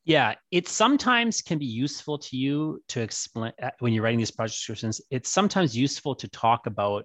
Yeah, 0.04 0.34
it 0.50 0.68
sometimes 0.68 1.40
can 1.40 1.58
be 1.58 1.64
useful 1.64 2.18
to 2.18 2.36
you 2.36 2.82
to 2.88 3.00
explain 3.00 3.52
uh, 3.62 3.70
when 3.78 3.94
you're 3.94 4.04
writing 4.04 4.18
these 4.18 4.30
project 4.30 4.58
descriptions. 4.58 5.00
It's 5.10 5.30
sometimes 5.30 5.74
useful 5.74 6.14
to 6.16 6.28
talk 6.28 6.66
about, 6.66 7.04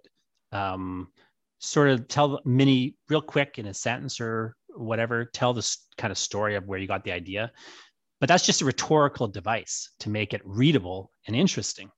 um, 0.51 1.07
sort 1.59 1.89
of 1.89 2.07
tell 2.09 2.41
mini 2.43 2.95
real 3.07 3.21
quick 3.21 3.59
in 3.59 3.67
a 3.67 3.73
sentence 3.73 4.19
or 4.19 4.55
whatever, 4.75 5.25
tell 5.25 5.53
this 5.53 5.87
kind 5.97 6.11
of 6.11 6.17
story 6.17 6.55
of 6.55 6.67
where 6.67 6.79
you 6.79 6.87
got 6.87 7.05
the 7.05 7.13
idea. 7.13 7.51
But 8.19 8.27
that's 8.27 8.45
just 8.45 8.61
a 8.61 8.65
rhetorical 8.65 9.29
device 9.29 9.91
to 10.01 10.09
make 10.09 10.33
it 10.33 10.41
readable 10.43 11.11
and 11.27 11.35
interesting. 11.35 11.89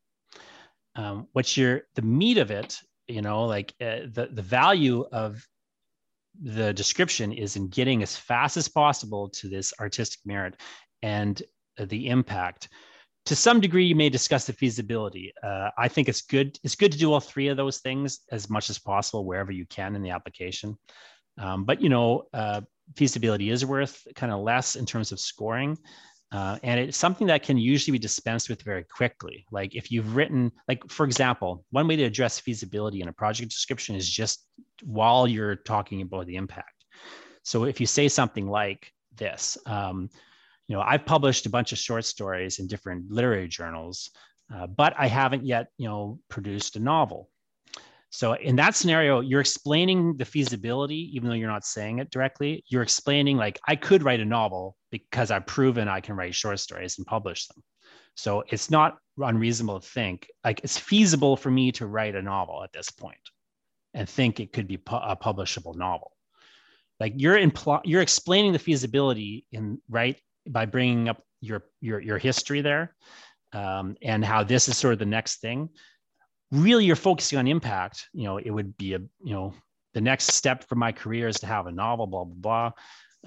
Um, 0.96 1.28
what's 1.32 1.58
your 1.58 1.84
the 1.96 2.04
meat 2.04 2.38
of 2.38 2.52
it? 2.52 2.78
You 3.08 3.24
know, 3.24 3.46
like 3.46 3.74
uh, 3.82 4.06
the 4.13 4.30
the 4.32 4.44
value 4.44 5.06
of 5.12 5.44
the 6.41 6.73
description 6.73 7.32
is 7.32 7.56
in 7.56 7.67
getting 7.67 8.02
as 8.02 8.15
fast 8.15 8.58
as 8.58 8.67
possible 8.67 9.30
to 9.30 9.49
this 9.49 9.73
artistic 9.80 10.19
merit 10.25 10.56
and 11.02 11.41
the 11.78 12.10
impact. 12.10 12.69
To 13.25 13.36
some 13.36 13.60
degree, 13.60 13.86
you 13.86 13.95
may 13.95 14.10
discuss 14.10 14.45
the 14.45 14.54
feasibility. 14.54 15.34
Uh, 15.43 15.69
I 15.78 15.88
think 15.88 16.10
it's 16.10 16.21
good. 16.21 16.58
It's 16.63 16.75
good 16.75 16.91
to 16.91 16.97
do 16.97 17.13
all 17.13 17.19
three 17.19 17.49
of 17.49 17.58
those 17.58 17.80
things 17.80 18.21
as 18.32 18.49
much 18.49 18.69
as 18.69 18.80
possible 18.80 19.25
wherever 19.25 19.52
you 19.52 19.65
can 19.65 19.95
in 19.95 20.02
the 20.02 20.10
application. 20.12 20.78
Um, 21.38 21.63
but 21.63 21.82
you 21.82 21.89
know, 21.89 22.23
uh, 22.34 22.62
feasibility 22.95 23.49
is 23.49 23.65
worth 23.65 24.08
kind 24.15 24.32
of 24.32 24.39
less 24.39 24.75
in 24.75 24.86
terms 24.86 25.12
of 25.12 25.19
scoring. 25.19 25.78
Uh, 26.32 26.60
and 26.63 26.80
it's 26.80 26.97
something 26.97 27.28
that 27.28 27.43
can 27.43 27.58
usually 27.58 27.93
be 27.93 27.99
dispensed 27.99 28.49
with 28.49 28.62
very 28.62 28.84
quickly. 28.84 29.45
Like 29.52 29.75
if 29.75 29.91
you've 29.91 30.15
written, 30.15 30.52
like 30.67 30.88
for 30.89 31.06
example, 31.06 31.65
one 31.71 31.88
way 31.88 31.95
to 31.95 32.04
address 32.04 32.39
feasibility 32.39 33.02
in 33.02 33.08
a 33.08 33.13
project 33.13 33.49
description 33.49 33.95
is 33.95 34.08
just 34.08 34.45
while 34.84 35.28
you're 35.28 35.56
talking 35.56 36.02
about 36.02 36.26
the 36.28 36.36
impact. 36.36 36.86
So 37.44 37.65
if 37.65 37.80
you 37.80 37.86
say 37.86 38.08
something 38.08 38.48
like 38.48 38.92
this, 39.15 39.58
um, 39.65 40.10
you 40.68 40.76
know, 40.76 40.82
I've 40.82 41.06
published 41.06 41.46
a 41.46 41.50
bunch 41.50 41.72
of 41.72 41.80
short 41.80 42.06
stories 42.06 42.60
in 42.60 42.68
different 42.68 43.12
literary 43.12 43.48
journals, 43.48 44.12
uh, 44.54 44.68
but 44.68 44.94
I 44.98 45.08
haven't 45.08 45.46
yet, 45.46 45.68
you 45.78 45.88
know, 45.88 46.20
produced 46.30 46.76
a 46.76 46.80
novel. 46.80 47.30
So 48.12 48.34
in 48.34 48.56
that 48.56 48.76
scenario, 48.76 49.20
you're 49.20 49.42
explaining 49.42 50.18
the 50.18 50.26
feasibility, 50.26 51.12
even 51.15 51.30
though 51.30 51.36
you're 51.36 51.50
not 51.50 51.65
saying 51.65 52.00
it 52.00 52.10
directly. 52.10 52.63
You're 52.68 52.82
explaining 52.82 53.38
like 53.38 53.60
I 53.68 53.76
could 53.76 54.04
write 54.04 54.20
a 54.20 54.26
novel 54.26 54.76
because 54.92 55.30
I've 55.30 55.46
proven 55.46 55.88
I 55.88 56.02
can 56.02 56.15
write 56.15 56.34
short 56.34 56.60
stories 56.60 56.98
and 56.98 57.06
publish 57.06 57.48
them. 57.48 57.63
So 58.15 58.44
it's 58.50 58.72
not 58.72 58.98
unreasonable 59.18 59.80
to 59.80 59.88
think 59.88 60.28
like 60.44 60.62
it's 60.63 60.78
feasible 60.78 61.38
for 61.38 61.52
me 61.52 61.72
to 61.74 61.88
write 61.88 62.15
a 62.15 62.22
novel 62.22 62.63
at 62.63 62.74
this 62.74 62.89
point 62.89 63.20
and 63.93 64.08
think 64.08 64.39
it 64.39 64.54
could 64.54 64.67
be 64.67 64.78
pu- 64.78 64.95
a 64.95 65.15
publishable 65.15 65.75
novel. 65.75 66.12
Like 66.99 67.13
you're 67.15 67.38
impl- 67.38 67.82
you're 67.86 68.02
explaining 68.02 68.54
the 68.54 68.60
feasibility 68.60 69.45
in 69.52 69.82
right 69.89 70.17
by 70.47 70.65
bringing 70.65 71.10
up 71.10 71.23
your 71.41 71.63
your 71.82 71.99
your 72.02 72.17
history 72.17 72.62
there 72.62 72.95
um, 73.54 73.95
and 74.02 74.23
how 74.23 74.43
this 74.43 74.67
is 74.67 74.78
sort 74.78 74.93
of 74.93 74.99
the 74.99 75.06
next 75.06 75.39
thing. 75.39 75.69
Really 76.52 76.86
you're 76.86 76.95
focusing 76.95 77.39
on 77.39 77.47
impact. 77.47 78.08
You 78.13 78.25
know 78.25 78.38
it 78.38 78.49
would 78.52 78.75
be 78.78 78.93
a 78.93 78.99
you 78.99 79.34
know 79.34 79.54
the 79.93 80.02
next 80.02 80.34
step 80.34 80.65
for 80.67 80.75
my 80.75 80.91
career 80.91 81.28
is 81.28 81.39
to 81.39 81.47
have 81.47 81.67
a 81.67 81.71
novel 81.71 82.08
blah 82.08 82.25
blah 82.25 82.36
blah 82.36 82.71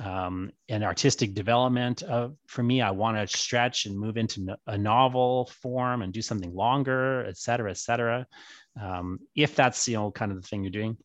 um, 0.01 0.51
and 0.69 0.83
artistic 0.83 1.35
development 1.35 2.03
uh, 2.03 2.29
for 2.47 2.63
me 2.63 2.81
i 2.81 2.91
want 2.91 3.17
to 3.17 3.39
stretch 3.39 3.87
and 3.87 3.99
move 3.99 4.17
into 4.17 4.57
a 4.67 4.79
novel 4.79 5.51
form 5.61 6.03
and 6.03 6.13
do 6.13 6.23
something 6.23 6.55
longer 6.55 7.25
et 7.27 7.37
cetera 7.37 7.71
et 7.71 7.77
cetera. 7.77 8.27
Um, 8.81 9.19
if 9.35 9.55
that's 9.55 9.87
you 9.87 9.97
know 9.97 10.11
kind 10.11 10.33
of 10.33 10.41
the 10.41 10.47
thing 10.49 10.63
you're 10.63 10.71
doing. 10.71 10.97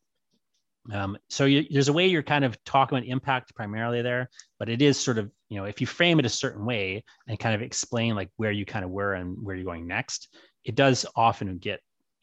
Um, 0.90 1.18
so 1.28 1.44
you, 1.44 1.66
there's 1.70 1.88
a 1.88 1.92
way 1.92 2.06
you're 2.06 2.22
kind 2.22 2.46
of 2.46 2.56
talking 2.64 2.96
about 2.96 3.06
impact 3.06 3.54
primarily 3.54 4.00
there 4.00 4.30
but 4.58 4.70
it 4.70 4.80
is 4.80 4.98
sort 4.98 5.18
of 5.18 5.30
you 5.50 5.58
know 5.58 5.64
if 5.64 5.82
you 5.82 5.86
frame 5.86 6.18
it 6.18 6.24
a 6.24 6.30
certain 6.30 6.64
way 6.64 7.04
and 7.26 7.38
kind 7.38 7.54
of 7.54 7.60
explain 7.60 8.14
like 8.14 8.30
where 8.36 8.52
you 8.52 8.64
kind 8.64 8.86
of 8.86 8.90
were 8.90 9.12
and 9.12 9.36
where 9.42 9.54
you're 9.54 9.66
going 9.66 9.86
next 9.86 10.34
it 10.64 10.76
does 10.76 11.04
often 11.14 11.58
get 11.58 11.80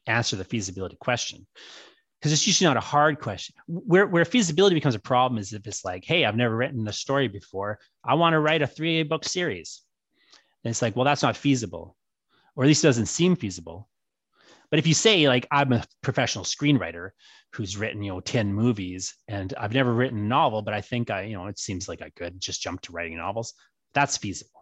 answer 0.08 0.34
the 0.34 0.42
feasibility 0.42 0.96
question 0.98 1.46
because 2.20 2.32
it's 2.32 2.46
usually 2.46 2.66
not 2.66 2.76
a 2.76 2.80
hard 2.80 3.20
question. 3.20 3.54
Where, 3.66 4.06
where 4.06 4.24
feasibility 4.24 4.74
becomes 4.74 4.94
a 4.94 5.00
problem 5.00 5.38
is 5.38 5.52
if 5.52 5.66
it's 5.66 5.84
like, 5.84 6.04
hey, 6.04 6.24
I've 6.24 6.36
never 6.36 6.56
written 6.56 6.88
a 6.88 6.92
story 6.92 7.28
before. 7.28 7.78
I 8.04 8.14
want 8.14 8.32
to 8.32 8.40
write 8.40 8.62
a 8.62 8.66
three 8.66 9.02
book 9.02 9.24
series. 9.24 9.82
And 10.64 10.70
it's 10.70 10.82
like, 10.82 10.96
well, 10.96 11.04
that's 11.04 11.22
not 11.22 11.36
feasible, 11.36 11.96
or 12.56 12.64
at 12.64 12.66
least 12.66 12.82
it 12.84 12.88
doesn't 12.88 13.06
seem 13.06 13.36
feasible. 13.36 13.88
But 14.70 14.80
if 14.80 14.86
you 14.86 14.94
say, 14.94 15.28
like, 15.28 15.46
I'm 15.52 15.72
a 15.72 15.84
professional 16.02 16.44
screenwriter 16.44 17.10
who's 17.52 17.76
written, 17.76 18.02
you 18.02 18.12
know, 18.12 18.20
10 18.20 18.52
movies 18.52 19.14
and 19.28 19.54
I've 19.58 19.74
never 19.74 19.94
written 19.94 20.18
a 20.18 20.22
novel, 20.22 20.62
but 20.62 20.74
I 20.74 20.80
think 20.80 21.10
I, 21.10 21.22
you 21.22 21.36
know, 21.36 21.46
it 21.46 21.58
seems 21.58 21.88
like 21.88 22.02
I 22.02 22.10
could 22.10 22.40
just 22.40 22.62
jump 22.62 22.80
to 22.82 22.92
writing 22.92 23.16
novels, 23.16 23.54
that's 23.94 24.16
feasible. 24.16 24.55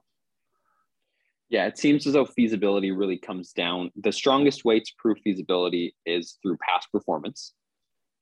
Yeah, 1.55 1.67
it 1.67 1.79
seems 1.79 2.05
as 2.05 2.15
though 2.15 2.25
feasibility 2.25 2.91
really 2.91 3.17
comes 3.17 3.53
down. 3.53 3.93
The 3.95 4.11
strongest 4.11 4.65
way 4.65 4.81
to 4.81 4.93
prove 4.99 5.19
feasibility 5.23 5.95
is 6.05 6.37
through 6.43 6.57
past 6.57 6.91
performance. 6.91 7.53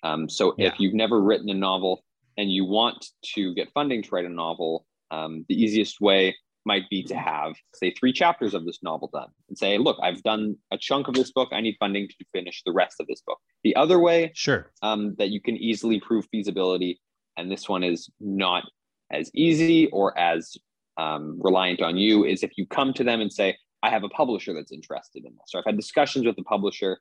Um, 0.03 0.29
so 0.29 0.55
yeah. 0.59 0.66
if 0.66 0.79
you've 0.79 0.92
never 0.92 1.18
written 1.18 1.49
a 1.49 1.55
novel 1.55 2.05
and 2.37 2.53
you 2.53 2.66
want 2.66 3.07
to 3.37 3.55
get 3.55 3.73
funding 3.73 4.03
to 4.03 4.11
write 4.12 4.27
a 4.27 4.29
novel, 4.29 4.85
um, 5.11 5.47
the 5.49 5.55
easiest 5.55 5.99
way 5.99 6.37
might 6.66 6.83
be 6.90 7.03
to 7.05 7.16
have, 7.16 7.55
say, 7.75 7.90
three 7.99 8.12
chapters 8.12 8.53
of 8.53 8.66
this 8.66 8.81
novel 8.83 9.09
done 9.11 9.29
and 9.49 9.57
say, 9.57 9.79
look, 9.79 9.97
I've 10.03 10.23
done 10.23 10.57
a 10.71 10.77
chunk 10.77 11.09
of 11.09 11.14
this 11.14 11.33
book. 11.33 11.49
I 11.53 11.62
need 11.62 11.77
funding 11.81 12.09
to 12.09 12.25
finish 12.35 12.62
the 12.66 12.73
rest 12.73 12.97
of 13.01 13.07
this 13.07 13.23
book. 13.27 13.38
The 13.64 13.75
other 13.77 13.99
way, 13.99 14.33
sure, 14.35 14.71
um, 14.83 15.14
that 15.16 15.31
you 15.31 15.40
can 15.40 15.57
easily 15.57 16.01
prove 16.01 16.27
feasibility, 16.31 17.01
and 17.38 17.51
this 17.51 17.66
one 17.66 17.83
is 17.83 18.11
not 18.21 18.64
as 19.11 19.31
easy 19.35 19.87
or 19.87 20.18
as 20.18 20.55
um, 20.97 21.39
reliant 21.41 21.81
on 21.83 21.97
you 21.97 22.25
is 22.25 22.43
if 22.43 22.53
you 22.57 22.67
come 22.67 22.93
to 22.95 23.05
them 23.05 23.21
and 23.21 23.33
say, 23.33 23.57
I 23.83 23.91
have 23.91 24.05
a 24.05 24.09
publisher 24.09 24.55
that's 24.55 24.73
interested 24.73 25.25
in 25.25 25.33
this, 25.33 25.51
or 25.55 25.59
I've 25.59 25.65
had 25.67 25.77
discussions 25.77 26.25
with 26.25 26.37
the 26.37 26.45
publisher 26.45 26.99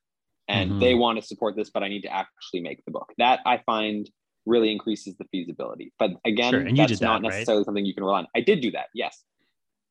and 0.47 0.71
mm-hmm. 0.71 0.79
they 0.79 0.95
want 0.95 1.19
to 1.19 1.25
support 1.25 1.55
this, 1.55 1.69
but 1.69 1.83
I 1.83 1.87
need 1.87 2.01
to 2.01 2.13
actually 2.13 2.61
make 2.61 2.83
the 2.85 2.91
book. 2.91 3.11
That 3.17 3.39
I 3.45 3.61
find 3.65 4.09
really 4.45 4.71
increases 4.71 5.15
the 5.17 5.25
feasibility. 5.25 5.93
But 5.99 6.11
again, 6.25 6.51
sure. 6.51 6.63
that's 6.63 6.99
that, 6.99 7.05
not 7.05 7.21
necessarily 7.21 7.59
right? 7.61 7.65
something 7.65 7.85
you 7.85 7.93
can 7.93 8.03
rely 8.03 8.19
on. 8.19 8.27
I 8.35 8.41
did 8.41 8.61
do 8.61 8.71
that, 8.71 8.87
yes. 8.95 9.23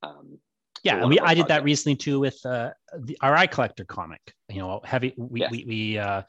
Um, 0.03 0.39
yeah, 0.83 1.05
we, 1.05 1.19
I 1.21 1.35
did 1.35 1.49
that 1.49 1.63
recently 1.63 1.97
too 1.97 2.21
with 2.21 2.45
uh, 2.45 2.71
the, 2.99 3.17
our 3.21 3.37
eye 3.37 3.47
collector 3.47 3.85
comic. 3.85 4.21
You 4.49 4.61
know, 4.61 4.81
heavy. 4.83 5.15
We 5.17 5.41
yes. 5.41 5.51
we, 5.51 5.65
we 5.69 5.99
uh, 5.99 6.23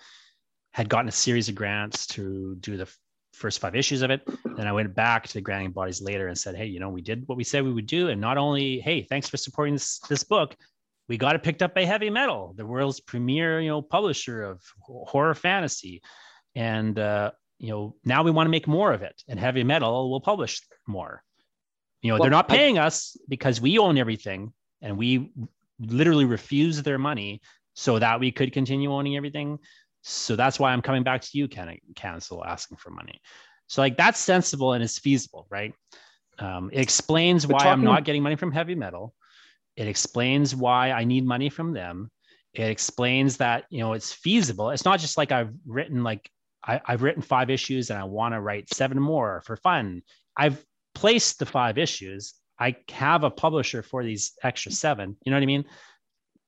had 0.74 0.90
gotten 0.90 1.08
a 1.08 1.12
series 1.12 1.48
of 1.50 1.56
grants 1.56 2.06
to 2.08 2.56
do 2.60 2.78
the 2.78 2.94
first 3.42 3.60
five 3.60 3.76
issues 3.76 4.02
of 4.02 4.12
it. 4.12 4.22
Then 4.56 4.68
I 4.68 4.72
went 4.72 4.94
back 4.94 5.28
to 5.28 5.34
the 5.34 5.42
granting 5.42 5.72
bodies 5.72 6.02
later 6.02 6.28
and 6.28 6.38
said, 6.38 6.56
hey, 6.56 6.66
you 6.66 6.80
know, 6.80 6.90
we 6.90 7.02
did 7.02 7.28
what 7.28 7.38
we 7.38 7.44
said 7.44 7.64
we 7.64 7.74
would 7.74 7.88
do. 7.88 8.10
And 8.10 8.22
not 8.22 8.38
only, 8.38 8.80
hey, 8.80 9.02
thanks 9.02 9.28
for 9.28 9.38
supporting 9.38 9.74
this, 9.74 10.00
this 10.10 10.24
book, 10.24 10.56
we 11.10 11.18
got 11.18 11.36
it 11.36 11.44
picked 11.44 11.62
up 11.62 11.76
by 11.76 11.84
Heavy 11.84 12.10
Metal, 12.10 12.54
the 12.56 12.66
world's 12.66 13.00
premier, 13.02 13.60
you 13.60 13.70
know, 13.70 13.82
publisher 13.82 14.44
of 14.44 14.62
horror 14.82 15.36
fantasy. 15.36 16.02
And, 16.56 16.98
uh, 16.98 17.32
you 17.58 17.70
know, 17.70 17.96
now 18.06 18.24
we 18.24 18.32
want 18.32 18.48
to 18.48 18.52
make 18.52 18.68
more 18.68 18.94
of 18.94 19.02
it 19.02 19.22
and 19.28 19.40
Heavy 19.40 19.64
Metal 19.64 20.10
will 20.10 20.22
publish 20.22 20.62
more. 20.88 21.24
You 22.02 22.10
know, 22.10 22.16
well, 22.16 22.24
they're 22.24 22.32
not 22.32 22.48
paying 22.48 22.80
I, 22.80 22.86
us 22.88 23.18
because 23.28 23.60
we 23.60 23.78
own 23.78 23.98
everything 23.98 24.54
and 24.82 24.98
we 24.98 25.32
literally 25.80 26.26
refuse 26.26 26.82
their 26.82 26.98
money 26.98 27.42
so 27.74 28.00
that 28.00 28.20
we 28.20 28.32
could 28.32 28.54
continue 28.54 28.92
owning 28.92 29.18
everything. 29.18 29.60
So 30.02 30.36
that's 30.36 30.60
why 30.60 30.72
I'm 30.72 30.82
coming 30.82 31.04
back 31.04 31.22
to 31.22 31.30
you, 31.34 31.48
Can 31.48 31.78
Cancel, 31.96 32.44
asking 32.44 32.78
for 32.78 32.90
money. 32.90 33.22
So 33.68 33.82
like 33.82 33.98
that's 33.98 34.20
sensible 34.20 34.74
and 34.74 34.84
it's 34.84 35.00
feasible, 35.00 35.48
right? 35.50 35.74
Um, 36.40 36.70
it 36.74 36.82
explains 36.82 37.46
why 37.48 37.60
talking- 37.60 37.72
I'm 37.72 37.84
not 37.84 38.04
getting 38.04 38.24
money 38.24 38.36
from 38.36 38.52
heavy 38.52 38.76
metal. 38.76 39.14
It 39.76 39.88
explains 39.88 40.56
why 40.56 40.92
I 40.92 41.04
need 41.06 41.26
money 41.26 41.50
from 41.50 41.74
them. 41.74 42.12
It 42.54 42.64
explains 42.64 43.38
that 43.38 43.66
you 43.70 43.80
know 43.80 43.94
it's 43.94 44.12
feasible. 44.12 44.72
It's 44.72 44.84
not 44.84 45.00
just 45.00 45.18
like 45.18 45.32
I've 45.32 45.54
written 45.66 46.04
like 46.04 46.30
I, 46.66 46.82
I've 46.86 47.02
written 47.02 47.22
five 47.22 47.50
issues 47.50 47.90
and 47.90 47.98
I 48.00 48.04
want 48.04 48.34
to 48.34 48.42
write 48.42 48.74
seven 48.74 49.00
more 49.00 49.42
for 49.46 49.56
fun. 49.56 50.02
I've 50.36 50.64
placed 50.94 51.40
the 51.40 51.46
five 51.46 51.78
issues. 51.78 52.34
I 52.60 52.76
have 52.92 53.24
a 53.24 53.32
publisher 53.32 53.82
for 53.82 54.04
these 54.04 54.34
extra 54.44 54.72
seven. 54.72 55.16
You 55.24 55.32
know 55.32 55.38
what 55.38 55.44
I 55.44 55.46
mean? 55.46 55.66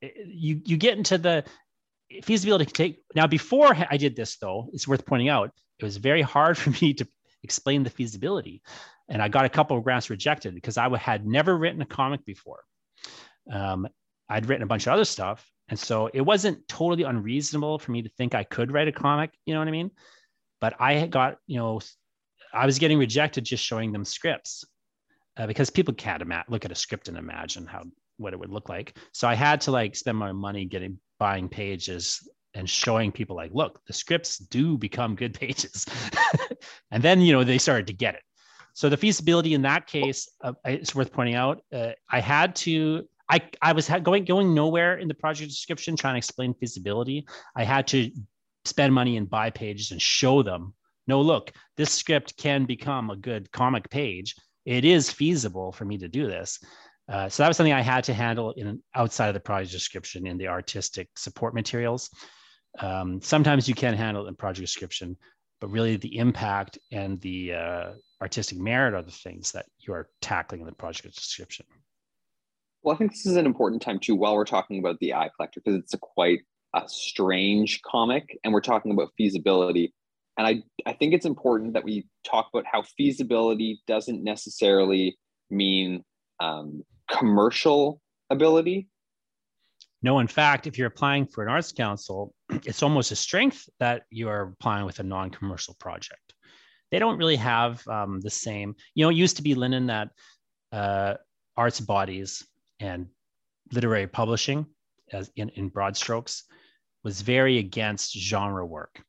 You 0.02 0.62
you 0.66 0.76
get 0.76 0.98
into 0.98 1.18
the 1.18 1.46
feasibility 2.23 2.65
take 2.65 3.04
now 3.15 3.26
before 3.26 3.76
i 3.89 3.97
did 3.97 4.15
this 4.15 4.38
though 4.38 4.69
it's 4.73 4.88
worth 4.88 5.06
pointing 5.06 5.30
out 5.30 5.52
it 5.80 5.86
was 5.86 5.97
very 5.97 6.21
hard 6.21 6.58
for 6.62 6.69
me 6.82 6.93
to 6.93 7.08
explain 7.43 7.84
the 7.84 7.89
feasibility. 7.89 8.62
And 9.10 9.21
i 9.21 9.28
got 9.28 9.45
a 9.45 9.49
couple 9.49 9.78
of 9.78 9.84
grants 9.84 10.10
rejected 10.10 10.56
because 10.56 10.78
i 10.78 10.97
had 10.97 11.28
never 11.28 11.56
written 11.58 11.82
a 11.82 11.86
comic 11.86 12.26
before. 12.26 12.63
Um, 13.52 13.88
i'd 14.30 14.47
written 14.47 14.63
a 14.63 14.67
bunch 14.67 14.88
of 14.88 14.93
other 14.93 15.06
stuff. 15.06 15.49
And 15.69 15.80
so 15.80 16.10
it 16.13 16.21
wasn't 16.21 16.67
totally 16.67 17.04
unreasonable 17.04 17.80
for 17.80 17.91
me 17.91 18.02
to 18.02 18.10
think 18.10 18.34
i 18.34 18.43
could 18.43 18.71
write 18.71 18.88
a 18.88 18.91
comic 18.91 19.32
you 19.45 19.54
know 19.54 19.60
what 19.60 19.67
i 19.67 19.71
mean? 19.71 19.91
But 20.62 20.80
i 20.80 21.06
got 21.06 21.38
you 21.47 21.58
know 21.58 21.82
i 22.54 22.65
was 22.65 22.80
getting 22.80 22.97
rejected 22.97 23.43
just 23.43 23.63
showing 23.63 23.91
them 23.91 24.06
scripts 24.06 24.63
uh, 25.38 25.47
because 25.47 25.69
people 25.69 25.93
can't 25.93 26.21
ima- 26.21 26.45
look 26.47 26.63
at 26.63 26.71
a 26.71 26.76
script 26.76 27.08
and 27.08 27.17
imagine 27.17 27.65
how 27.65 27.84
what 28.17 28.32
it 28.32 28.39
would 28.39 28.52
look 28.52 28.69
like. 28.69 28.97
So 29.12 29.28
i 29.28 29.36
had 29.36 29.62
to 29.62 29.71
like 29.71 29.95
spend 29.95 30.17
my 30.17 30.32
money 30.32 30.65
getting 30.65 30.99
buying 31.24 31.48
pages 31.48 32.28
and 32.54 32.70
showing 32.70 33.10
people 33.10 33.34
like, 33.34 33.52
look, 33.54 33.80
the 33.88 33.94
scripts 33.94 34.40
do 34.40 34.78
become 34.78 35.16
good 35.16 35.34
pages. 35.44 35.86
and 36.92 37.02
then, 37.02 37.22
you 37.22 37.32
know, 37.32 37.46
they 37.46 37.58
started 37.58 37.88
to 37.88 37.94
get 37.94 38.16
it. 38.16 38.24
So 38.74 38.90
the 38.90 38.98
feasibility 38.98 39.54
in 39.54 39.62
that 39.62 39.88
case, 39.88 40.28
uh, 40.44 40.52
it's 40.66 40.94
worth 40.94 41.14
pointing 41.14 41.36
out. 41.36 41.64
Uh, 41.72 41.92
I 42.12 42.20
had 42.20 42.58
to, 42.68 43.08
I, 43.30 43.40
I 43.62 43.72
was 43.72 43.88
going 43.88 44.26
going 44.26 44.54
nowhere 44.54 44.98
in 44.98 45.08
the 45.08 45.14
project 45.14 45.50
description 45.50 45.96
trying 45.96 46.16
to 46.16 46.18
explain 46.18 46.54
feasibility. 46.56 47.26
I 47.56 47.64
had 47.64 47.88
to 47.94 48.12
spend 48.66 48.94
money 48.94 49.16
and 49.16 49.30
buy 49.30 49.50
pages 49.50 49.92
and 49.92 50.02
show 50.02 50.44
them, 50.44 50.74
no, 51.08 51.22
look, 51.22 51.54
this 51.78 51.92
script 51.92 52.36
can 52.36 52.66
become 52.66 53.10
a 53.10 53.16
good 53.16 53.50
comic 53.54 53.90
page. 53.90 54.36
It 54.66 54.84
is 54.84 55.10
feasible 55.10 55.72
for 55.72 55.86
me 55.86 55.98
to 56.00 56.10
do 56.10 56.28
this. 56.28 56.60
Uh, 57.10 57.28
so 57.28 57.44
that 57.44 57.50
was 57.50 57.58
something 57.58 57.74
I 57.74 57.82
had 57.82 58.06
to 58.06 58.13
handle 58.13 58.52
in 58.52 58.82
outside 58.96 59.28
of 59.28 59.34
the 59.34 59.39
project 59.39 59.72
description 59.72 60.26
in 60.26 60.38
the 60.38 60.48
artistic 60.48 61.10
support 61.18 61.54
materials. 61.54 62.10
Um, 62.80 63.22
sometimes 63.22 63.68
you 63.68 63.76
can 63.76 63.94
handle 63.94 64.26
it 64.26 64.30
in 64.30 64.36
project 64.36 64.66
description, 64.66 65.18
but 65.60 65.70
really 65.70 65.98
the 65.98 66.18
impact 66.18 66.78
and 66.92 67.20
the 67.22 67.54
uh, 67.54 67.92
artistic 68.22 68.58
merit 68.58 68.94
are 68.94 69.02
the 69.02 69.12
things 69.12 69.52
that 69.52 69.66
you 69.80 69.94
are 69.94 70.10
tackling 70.22 70.62
in 70.62 70.68
the 70.68 70.74
project 70.74 71.16
description. 71.16 71.66
Well, 72.82 72.96
I 72.96 72.98
think 72.98 73.12
this 73.12 73.26
is 73.26 73.38
an 73.38 73.46
important 73.46 73.82
time 73.82 74.00
too, 74.00 74.16
while 74.16 74.36
we're 74.36 74.46
talking 74.46 74.80
about 74.80 75.00
the 75.00 75.13
eye 75.13 75.30
collector, 75.36 75.62
because 75.63 75.80
it's 75.80 75.94
a 75.94 75.98
quite 75.98 76.39
a 76.74 76.84
strange 76.88 77.82
comic, 77.82 78.38
and 78.44 78.54
we're 78.54 78.62
talking 78.62 78.92
about 78.92 79.10
feasibility. 79.18 79.94
And 80.38 80.48
I, 80.48 80.63
I 80.86 80.94
think 80.94 81.13
it's 81.13 81.26
important 81.26 81.74
that 81.74 81.84
we 81.84 82.08
talk 82.24 82.50
about 82.54 82.66
how 82.66 82.84
feasibility 82.98 83.82
doesn't 83.88 84.24
necessarily 84.24 85.18
mean 85.50 86.04
um, 86.39 86.84
commercial 87.17 88.02
ability. 88.30 88.88
No, 90.02 90.19
in 90.19 90.28
fact, 90.28 90.67
if 90.67 90.78
you're 90.78 90.88
applying 90.88 91.26
for 91.26 91.43
an 91.43 91.49
arts 91.49 91.71
council, 91.71 92.34
it's 92.49 92.84
almost 92.84 93.12
a 93.12 93.15
strength 93.15 93.67
that 93.80 94.04
you 94.10 94.28
are 94.28 94.54
applying 94.60 94.86
with 94.86 94.99
a 94.99 95.04
non-commercial 95.04 95.76
project. 95.80 96.34
They 96.91 96.99
don't 96.99 97.17
really 97.17 97.38
have 97.38 97.86
um, 97.88 98.19
the 98.19 98.30
same. 98.30 98.76
You 98.95 99.06
know, 99.06 99.10
it 99.10 99.15
used 99.15 99.38
to 99.38 99.43
be 99.43 99.56
Lyndon 99.56 99.88
that 99.88 100.10
uh, 100.71 101.15
arts 101.58 101.80
bodies 101.80 102.45
and 102.80 103.08
literary 103.71 104.08
publishing, 104.08 104.65
as 105.12 105.32
in, 105.36 105.49
in 105.49 105.69
broad 105.69 105.95
strokes, 105.97 106.43
was 107.04 107.21
very 107.21 107.58
against 107.58 108.17
genre 108.17 108.65
work, 108.65 109.02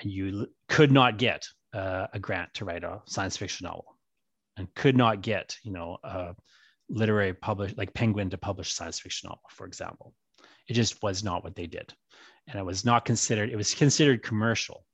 and 0.00 0.10
you 0.10 0.46
could 0.68 0.90
not 0.90 1.18
get 1.18 1.46
uh, 1.74 2.06
a 2.12 2.18
grant 2.18 2.52
to 2.54 2.64
write 2.64 2.84
a 2.84 3.00
science 3.06 3.36
fiction 3.36 3.64
novel, 3.64 3.96
and 4.56 4.72
could 4.74 4.96
not 4.96 5.20
get, 5.20 5.56
you 5.62 5.72
know, 5.72 5.98
a 6.02 6.34
literary 6.88 7.34
publish 7.34 7.74
like 7.76 7.94
Penguin 7.94 8.30
to 8.30 8.38
publish 8.38 8.72
science 8.72 8.98
fiction 8.98 9.28
novel, 9.28 9.42
for 9.50 9.66
example. 9.66 10.14
It 10.68 10.74
just 10.74 11.02
was 11.02 11.22
not 11.22 11.44
what 11.44 11.54
they 11.54 11.66
did. 11.66 11.92
And 12.48 12.58
it 12.58 12.64
was 12.64 12.84
not 12.84 13.04
considered 13.04 13.50
it 13.50 13.56
was 13.56 13.74
considered 13.74 14.22
commercial. 14.22 14.84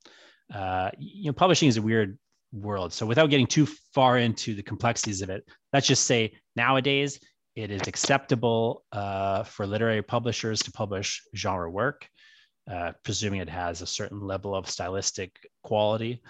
Uh, 0.52 0.90
you 0.98 1.26
know 1.26 1.33
publishing 1.33 1.68
is 1.68 1.76
a 1.76 1.83
weird 1.83 2.18
world. 2.52 2.92
So 2.92 3.07
without 3.07 3.31
getting 3.31 3.46
too 3.46 3.66
far 3.94 4.18
into 4.18 4.55
the 4.55 4.62
complexities 4.62 5.22
of 5.22 5.31
it 5.31 5.44
let's 5.72 5.87
just 5.87 6.05
say 6.05 6.33
nowadays 6.57 7.18
it 7.55 7.70
is 7.70 7.83
acceptable 7.87 8.85
uh, 8.92 9.42
for 9.42 9.66
literary 9.66 10.02
publishers 10.02 10.61
to 10.61 10.72
publish 10.72 11.22
genre 11.37 11.70
work. 11.70 12.09
Uh, 12.70 12.92
presuming 13.02 13.40
it 13.40 13.48
has 13.48 13.83
a 13.83 13.87
certain 13.87 14.20
level 14.20 14.55
of 14.55 14.70
stylistic 14.70 15.37
quality. 15.64 16.22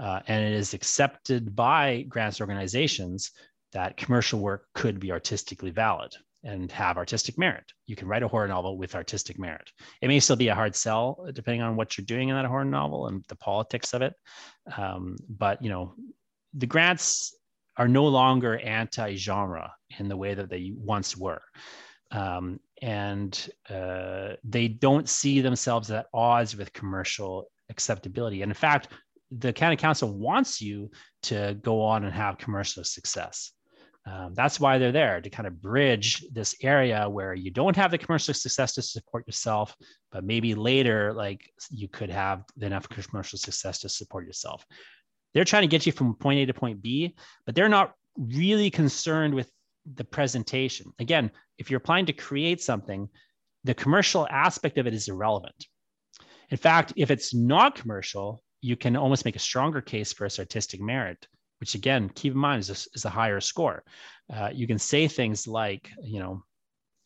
Uh, 0.00 0.20
and 0.28 0.44
it 0.44 0.52
is 0.52 0.72
accepted 0.72 1.56
by 1.56 2.02
grants 2.08 2.40
organizations 2.40 3.32
that 3.72 3.96
commercial 3.96 4.40
work 4.40 4.66
could 4.74 4.98
be 5.00 5.12
artistically 5.12 5.70
valid 5.70 6.14
and 6.42 6.72
have 6.72 6.96
artistic 6.96 7.36
merit. 7.38 7.64
You 7.86 7.96
can 7.96 8.08
write 8.08 8.22
a 8.22 8.28
horror 8.28 8.48
novel 8.48 8.78
with 8.78 8.94
artistic 8.94 9.38
merit. 9.38 9.70
It 10.00 10.08
may 10.08 10.20
still 10.20 10.36
be 10.36 10.48
a 10.48 10.54
hard 10.54 10.74
sell 10.74 11.26
depending 11.32 11.62
on 11.62 11.76
what 11.76 11.96
you're 11.96 12.06
doing 12.06 12.30
in 12.30 12.34
that 12.34 12.46
horror 12.46 12.64
novel 12.64 13.08
and 13.08 13.24
the 13.28 13.36
politics 13.36 13.92
of 13.92 14.02
it. 14.02 14.14
Um, 14.76 15.16
but 15.28 15.62
you 15.62 15.68
know, 15.68 15.94
the 16.54 16.66
grants 16.66 17.36
are 17.76 17.88
no 17.88 18.06
longer 18.06 18.58
anti-genre 18.58 19.72
in 19.98 20.08
the 20.08 20.16
way 20.16 20.34
that 20.34 20.50
they 20.50 20.72
once 20.76 21.16
were. 21.16 21.42
Um, 22.10 22.58
and 22.82 23.48
uh, 23.68 24.30
they 24.42 24.68
don't 24.68 25.08
see 25.08 25.40
themselves 25.40 25.90
at 25.90 26.06
odds 26.12 26.56
with 26.56 26.72
commercial 26.72 27.46
acceptability. 27.68 28.42
And 28.42 28.50
in 28.50 28.54
fact, 28.54 28.88
the 29.30 29.52
Canada 29.52 29.80
Council 29.80 30.12
wants 30.12 30.60
you 30.60 30.90
to 31.24 31.56
go 31.62 31.82
on 31.82 32.04
and 32.04 32.12
have 32.12 32.38
commercial 32.38 32.82
success. 32.82 33.52
Um, 34.06 34.32
that's 34.34 34.58
why 34.58 34.78
they're 34.78 34.92
there 34.92 35.20
to 35.20 35.30
kind 35.30 35.46
of 35.46 35.60
bridge 35.60 36.24
this 36.32 36.54
area 36.62 37.08
where 37.08 37.34
you 37.34 37.50
don't 37.50 37.76
have 37.76 37.90
the 37.90 37.98
commercial 37.98 38.32
success 38.32 38.72
to 38.74 38.82
support 38.82 39.26
yourself, 39.26 39.76
but 40.10 40.24
maybe 40.24 40.54
later, 40.54 41.12
like 41.12 41.50
you 41.70 41.86
could 41.86 42.10
have 42.10 42.44
enough 42.60 42.88
commercial 42.88 43.38
success 43.38 43.80
to 43.80 43.88
support 43.88 44.26
yourself. 44.26 44.64
They're 45.34 45.44
trying 45.44 45.62
to 45.62 45.68
get 45.68 45.86
you 45.86 45.92
from 45.92 46.14
point 46.14 46.40
A 46.40 46.46
to 46.46 46.54
point 46.54 46.80
B, 46.82 47.14
but 47.44 47.54
they're 47.54 47.68
not 47.68 47.92
really 48.16 48.70
concerned 48.70 49.34
with 49.34 49.50
the 49.94 50.04
presentation. 50.04 50.92
Again, 50.98 51.30
if 51.58 51.70
you're 51.70 51.78
applying 51.78 52.06
to 52.06 52.12
create 52.12 52.62
something, 52.62 53.08
the 53.64 53.74
commercial 53.74 54.26
aspect 54.28 54.78
of 54.78 54.86
it 54.86 54.94
is 54.94 55.08
irrelevant. 55.08 55.66
In 56.48 56.56
fact, 56.56 56.94
if 56.96 57.10
it's 57.10 57.34
not 57.34 57.74
commercial, 57.74 58.42
you 58.60 58.76
can 58.76 58.96
almost 58.96 59.24
make 59.24 59.36
a 59.36 59.40
stronger 59.40 59.80
case 59.80 60.12
for 60.12 60.26
its 60.26 60.38
artistic 60.38 60.80
merit 60.80 61.26
which 61.60 61.74
again, 61.74 62.08
keep 62.14 62.32
in 62.32 62.38
mind 62.38 62.60
is 62.60 62.70
a, 62.70 62.96
is 62.96 63.04
a 63.04 63.10
higher 63.10 63.40
score. 63.40 63.84
Uh, 64.32 64.50
you 64.52 64.66
can 64.66 64.78
say 64.78 65.08
things 65.08 65.46
like, 65.46 65.90
you 66.02 66.20
know, 66.20 66.42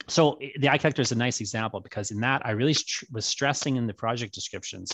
so 0.06 0.38
the 0.58 0.68
eye 0.68 0.78
collector 0.78 1.02
is 1.02 1.12
a 1.12 1.16
nice 1.16 1.40
example 1.40 1.80
because 1.80 2.10
in 2.10 2.20
that 2.20 2.44
I 2.44 2.50
really 2.50 2.74
st- 2.74 3.10
was 3.10 3.24
stressing 3.24 3.76
in 3.76 3.86
the 3.86 3.94
project 3.94 4.34
descriptions. 4.34 4.92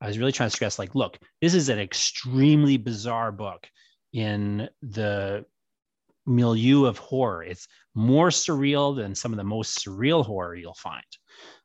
I 0.00 0.06
was 0.06 0.18
really 0.18 0.32
trying 0.32 0.48
to 0.48 0.56
stress, 0.56 0.78
like, 0.78 0.94
look, 0.94 1.18
this 1.40 1.54
is 1.54 1.68
an 1.68 1.78
extremely 1.78 2.76
bizarre 2.76 3.32
book 3.32 3.66
in 4.12 4.68
the 4.82 5.44
milieu 6.26 6.84
of 6.84 6.98
horror. 6.98 7.42
It's 7.42 7.66
more 7.94 8.28
surreal 8.28 8.96
than 8.96 9.14
some 9.14 9.32
of 9.32 9.36
the 9.38 9.44
most 9.44 9.84
surreal 9.84 10.24
horror 10.24 10.54
you'll 10.54 10.74
find. 10.74 11.04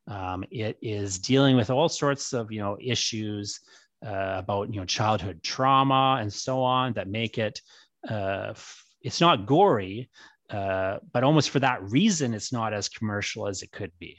Um, 0.07 0.43
it 0.51 0.77
is 0.81 1.19
dealing 1.19 1.55
with 1.55 1.69
all 1.69 1.89
sorts 1.89 2.33
of 2.33 2.51
you 2.51 2.59
know 2.59 2.77
issues 2.79 3.59
uh, 4.05 4.35
about 4.37 4.73
you 4.73 4.79
know 4.79 4.85
childhood 4.85 5.41
trauma 5.43 6.17
and 6.21 6.31
so 6.31 6.61
on 6.61 6.93
that 6.93 7.07
make 7.07 7.37
it 7.37 7.61
uh, 8.09 8.53
it's 9.01 9.21
not 9.21 9.45
gory 9.45 10.09
uh, 10.49 10.97
but 11.11 11.23
almost 11.23 11.49
for 11.49 11.59
that 11.59 11.81
reason 11.83 12.33
it's 12.33 12.53
not 12.53 12.73
as 12.73 12.87
commercial 12.87 13.47
as 13.47 13.63
it 13.63 13.71
could 13.71 13.91
be. 13.99 14.17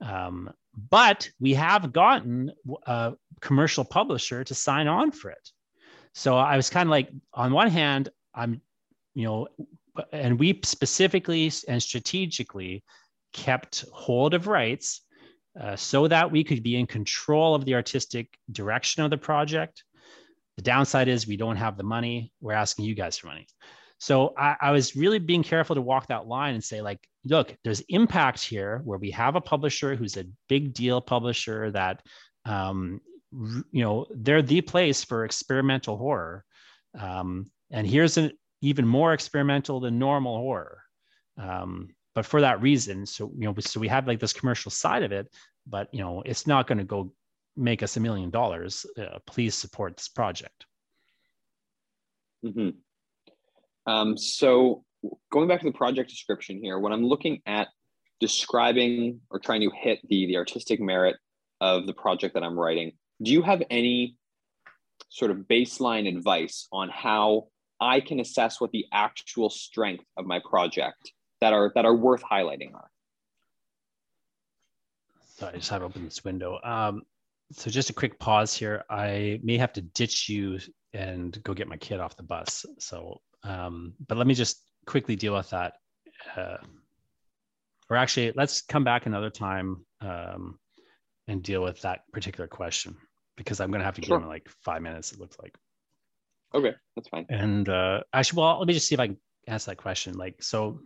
Um, 0.00 0.50
but 0.88 1.28
we 1.40 1.54
have 1.54 1.92
gotten 1.92 2.52
a 2.86 3.14
commercial 3.40 3.84
publisher 3.84 4.44
to 4.44 4.54
sign 4.54 4.86
on 4.86 5.10
for 5.10 5.30
it. 5.30 5.50
So 6.12 6.36
i 6.36 6.56
was 6.56 6.70
kind 6.70 6.88
of 6.88 6.90
like 6.90 7.08
on 7.34 7.52
one 7.52 7.70
hand 7.70 8.08
i'm 8.34 8.60
you 9.14 9.24
know 9.24 9.48
and 10.12 10.38
we 10.38 10.60
specifically 10.64 11.52
and 11.68 11.82
strategically 11.82 12.82
kept 13.32 13.84
hold 13.92 14.34
of 14.34 14.46
rights 14.46 15.02
uh, 15.58 15.76
so 15.76 16.06
that 16.08 16.30
we 16.30 16.44
could 16.44 16.62
be 16.62 16.76
in 16.76 16.86
control 16.86 17.54
of 17.54 17.64
the 17.64 17.74
artistic 17.74 18.28
direction 18.52 19.02
of 19.02 19.10
the 19.10 19.18
project. 19.18 19.82
The 20.56 20.62
downside 20.62 21.08
is 21.08 21.26
we 21.26 21.36
don't 21.36 21.56
have 21.56 21.76
the 21.76 21.82
money. 21.82 22.32
We're 22.40 22.52
asking 22.52 22.84
you 22.84 22.94
guys 22.94 23.18
for 23.18 23.28
money. 23.28 23.46
So 23.98 24.34
I, 24.36 24.56
I, 24.60 24.70
was 24.70 24.96
really 24.96 25.18
being 25.18 25.42
careful 25.42 25.74
to 25.74 25.82
walk 25.82 26.06
that 26.06 26.26
line 26.26 26.54
and 26.54 26.64
say, 26.64 26.80
like, 26.80 27.06
look, 27.24 27.54
there's 27.64 27.80
impact 27.88 28.42
here 28.42 28.80
where 28.84 28.98
we 28.98 29.10
have 29.10 29.36
a 29.36 29.40
publisher 29.40 29.94
who's 29.94 30.16
a 30.16 30.24
big 30.48 30.72
deal 30.72 31.02
publisher 31.02 31.70
that, 31.72 32.00
um, 32.46 33.00
you 33.30 33.84
know, 33.84 34.06
they're 34.10 34.42
the 34.42 34.62
place 34.62 35.04
for 35.04 35.24
experimental 35.24 35.98
horror. 35.98 36.44
Um, 36.98 37.50
and 37.70 37.86
here's 37.86 38.16
an 38.16 38.32
even 38.62 38.86
more 38.86 39.12
experimental 39.12 39.80
than 39.80 39.98
normal 39.98 40.38
horror. 40.38 40.82
Um, 41.38 41.90
but 42.14 42.26
for 42.26 42.40
that 42.40 42.60
reason 42.60 43.06
so 43.06 43.30
you 43.36 43.44
know 43.44 43.54
so 43.60 43.80
we 43.80 43.88
have 43.88 44.06
like 44.06 44.20
this 44.20 44.32
commercial 44.32 44.70
side 44.70 45.02
of 45.02 45.12
it 45.12 45.28
but 45.66 45.88
you 45.92 46.00
know 46.00 46.22
it's 46.26 46.46
not 46.46 46.66
going 46.66 46.78
to 46.78 46.84
go 46.84 47.12
make 47.56 47.82
us 47.82 47.96
a 47.96 48.00
million 48.00 48.30
dollars 48.30 48.86
uh, 48.98 49.18
please 49.26 49.54
support 49.54 49.96
this 49.96 50.08
project 50.08 50.66
mm-hmm. 52.44 52.70
um, 53.90 54.16
so 54.16 54.84
going 55.30 55.48
back 55.48 55.60
to 55.60 55.66
the 55.66 55.76
project 55.76 56.10
description 56.10 56.60
here 56.62 56.78
when 56.78 56.92
i'm 56.92 57.04
looking 57.04 57.40
at 57.46 57.68
describing 58.20 59.20
or 59.30 59.38
trying 59.38 59.60
to 59.60 59.70
hit 59.74 59.98
the 60.08 60.26
the 60.26 60.36
artistic 60.36 60.80
merit 60.80 61.16
of 61.60 61.86
the 61.86 61.94
project 61.94 62.34
that 62.34 62.42
i'm 62.42 62.58
writing 62.58 62.92
do 63.22 63.30
you 63.30 63.42
have 63.42 63.62
any 63.70 64.16
sort 65.08 65.30
of 65.30 65.38
baseline 65.38 66.08
advice 66.08 66.68
on 66.72 66.88
how 66.88 67.48
i 67.80 68.00
can 68.00 68.20
assess 68.20 68.60
what 68.60 68.70
the 68.72 68.84
actual 68.92 69.50
strength 69.50 70.04
of 70.16 70.26
my 70.26 70.40
project 70.48 71.12
that 71.40 71.52
are 71.52 71.72
that 71.74 71.84
are 71.84 71.94
worth 71.94 72.22
highlighting 72.22 72.74
are? 72.74 72.90
So 75.36 75.48
I 75.48 75.52
just 75.52 75.70
have 75.70 75.82
opened 75.82 76.06
this 76.06 76.22
window. 76.24 76.58
Um, 76.62 77.02
so 77.52 77.70
just 77.70 77.90
a 77.90 77.94
quick 77.94 78.18
pause 78.18 78.54
here. 78.54 78.84
I 78.90 79.40
may 79.42 79.56
have 79.56 79.72
to 79.74 79.80
ditch 79.80 80.28
you 80.28 80.58
and 80.92 81.42
go 81.42 81.54
get 81.54 81.68
my 81.68 81.76
kid 81.76 81.98
off 82.00 82.16
the 82.16 82.22
bus. 82.22 82.64
So, 82.78 83.20
um, 83.42 83.94
but 84.06 84.18
let 84.18 84.26
me 84.26 84.34
just 84.34 84.62
quickly 84.86 85.16
deal 85.16 85.34
with 85.34 85.50
that. 85.50 85.74
Uh, 86.36 86.58
or 87.88 87.96
actually, 87.96 88.32
let's 88.36 88.60
come 88.62 88.84
back 88.84 89.06
another 89.06 89.30
time 89.30 89.84
um, 90.00 90.58
and 91.26 91.42
deal 91.42 91.62
with 91.62 91.80
that 91.82 92.00
particular 92.12 92.46
question 92.46 92.96
because 93.36 93.60
I'm 93.60 93.70
going 93.70 93.80
to 93.80 93.84
have 93.84 93.96
to 93.96 94.02
Sure. 94.02 94.18
give 94.18 94.24
him 94.24 94.28
like 94.28 94.48
five 94.62 94.82
minutes. 94.82 95.12
It 95.12 95.18
looks 95.18 95.38
like. 95.38 95.56
Okay, 96.54 96.74
that's 96.94 97.08
fine. 97.08 97.26
And 97.28 97.68
uh, 97.68 98.02
actually, 98.12 98.40
well, 98.42 98.58
let 98.58 98.68
me 98.68 98.74
just 98.74 98.86
see 98.88 98.94
if 98.94 99.00
I 99.00 99.06
can 99.08 99.16
ask 99.48 99.66
that 99.66 99.76
question. 99.76 100.14
Like, 100.14 100.42
so 100.42 100.80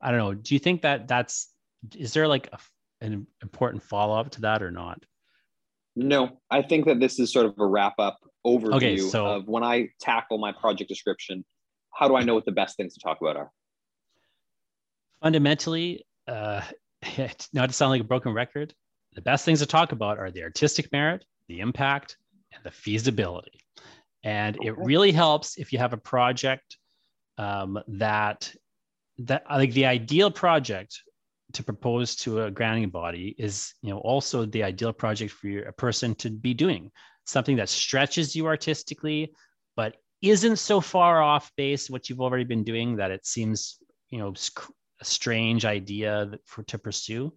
I 0.00 0.10
don't 0.10 0.18
know. 0.18 0.34
Do 0.34 0.54
you 0.54 0.58
think 0.58 0.82
that 0.82 1.08
that's 1.08 1.52
is 1.96 2.12
there 2.12 2.28
like 2.28 2.48
a, 2.52 2.58
an 3.00 3.26
important 3.42 3.82
follow 3.82 4.18
up 4.18 4.30
to 4.32 4.42
that 4.42 4.62
or 4.62 4.70
not? 4.70 5.02
No, 5.96 6.40
I 6.50 6.62
think 6.62 6.86
that 6.86 7.00
this 7.00 7.18
is 7.18 7.32
sort 7.32 7.46
of 7.46 7.54
a 7.58 7.66
wrap 7.66 7.94
up 7.98 8.18
overview 8.46 8.74
Okay, 8.74 8.96
so- 8.98 9.26
of 9.26 9.48
when 9.48 9.64
I 9.64 9.88
tackle 10.00 10.38
my 10.38 10.52
project 10.52 10.88
description. 10.88 11.44
How 11.92 12.08
do 12.08 12.16
I 12.16 12.22
know 12.22 12.34
what 12.34 12.44
the 12.44 12.52
best 12.52 12.76
things 12.76 12.94
to 12.94 13.00
talk 13.00 13.18
about 13.20 13.36
are? 13.36 13.50
Fundamentally, 15.20 16.06
uh, 16.28 16.62
not 17.52 17.68
to 17.68 17.72
sound 17.72 17.90
like 17.90 18.00
a 18.00 18.04
broken 18.04 18.32
record, 18.32 18.72
the 19.14 19.20
best 19.20 19.44
things 19.44 19.58
to 19.58 19.66
talk 19.66 19.92
about 19.92 20.18
are 20.18 20.30
the 20.30 20.42
artistic 20.42 20.90
merit, 20.92 21.24
the 21.48 21.60
impact, 21.60 22.16
and 22.52 22.62
the 22.64 22.70
feasibility. 22.70 23.60
And 24.22 24.56
it 24.62 24.76
really 24.78 25.12
helps 25.12 25.58
if 25.58 25.72
you 25.72 25.78
have 25.78 25.92
a 25.92 25.98
project 25.98 26.76
um, 27.38 27.78
that 27.88 28.54
that 29.24 29.44
like 29.50 29.72
the 29.72 29.86
ideal 29.86 30.30
project 30.30 31.02
to 31.52 31.62
propose 31.62 32.14
to 32.14 32.42
a 32.42 32.50
granting 32.50 32.90
body 32.90 33.34
is 33.38 33.74
you 33.82 33.90
know 33.90 33.98
also 33.98 34.44
the 34.44 34.62
ideal 34.62 34.92
project 34.92 35.32
for 35.32 35.48
your, 35.48 35.64
a 35.64 35.72
person 35.72 36.14
to 36.16 36.30
be 36.30 36.54
doing. 36.54 36.90
Something 37.26 37.56
that 37.56 37.68
stretches 37.68 38.34
you 38.34 38.46
artistically 38.46 39.32
but 39.76 39.96
isn't 40.22 40.56
so 40.56 40.80
far 40.80 41.22
off 41.22 41.52
base 41.56 41.88
what 41.88 42.08
you've 42.08 42.20
already 42.20 42.44
been 42.44 42.64
doing 42.64 42.96
that 42.96 43.10
it 43.10 43.26
seems 43.26 43.78
you 44.10 44.18
know 44.18 44.34
a 45.00 45.04
strange 45.04 45.64
idea 45.64 46.30
for 46.46 46.62
to 46.64 46.78
pursue. 46.78 47.32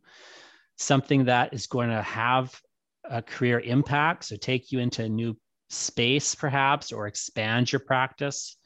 Something 0.77 1.25
that 1.25 1.53
is 1.53 1.67
going 1.67 1.89
to 1.89 2.01
have 2.01 2.59
a 3.09 3.21
career 3.21 3.59
impact 3.59 4.25
so 4.25 4.37
take 4.37 4.71
you 4.71 4.79
into 4.79 5.03
a 5.03 5.09
new 5.09 5.35
space 5.69 6.35
perhaps 6.35 6.91
or 6.91 7.07
expand 7.07 7.71
your 7.71 7.81
practice 7.81 8.57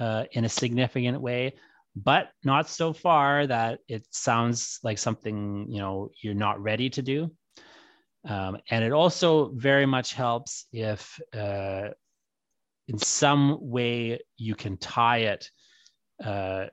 uh, 0.00 0.24
in 0.32 0.44
a 0.44 0.48
significant 0.48 1.20
way 1.20 1.52
but 1.96 2.30
not 2.44 2.68
so 2.68 2.92
far 2.92 3.46
that 3.46 3.78
it 3.88 4.06
sounds 4.10 4.80
like 4.82 4.98
something 4.98 5.66
you 5.68 5.78
know 5.78 6.10
you're 6.22 6.34
not 6.34 6.62
ready 6.62 6.90
to 6.90 7.02
do 7.02 7.30
um, 8.28 8.56
and 8.70 8.84
it 8.84 8.92
also 8.92 9.50
very 9.54 9.86
much 9.86 10.14
helps 10.14 10.66
if 10.72 11.20
uh, 11.34 11.88
in 12.88 12.98
some 12.98 13.58
way 13.60 14.18
you 14.36 14.54
can 14.54 14.76
tie 14.76 15.18
it 15.18 15.50
uh, 16.24 16.66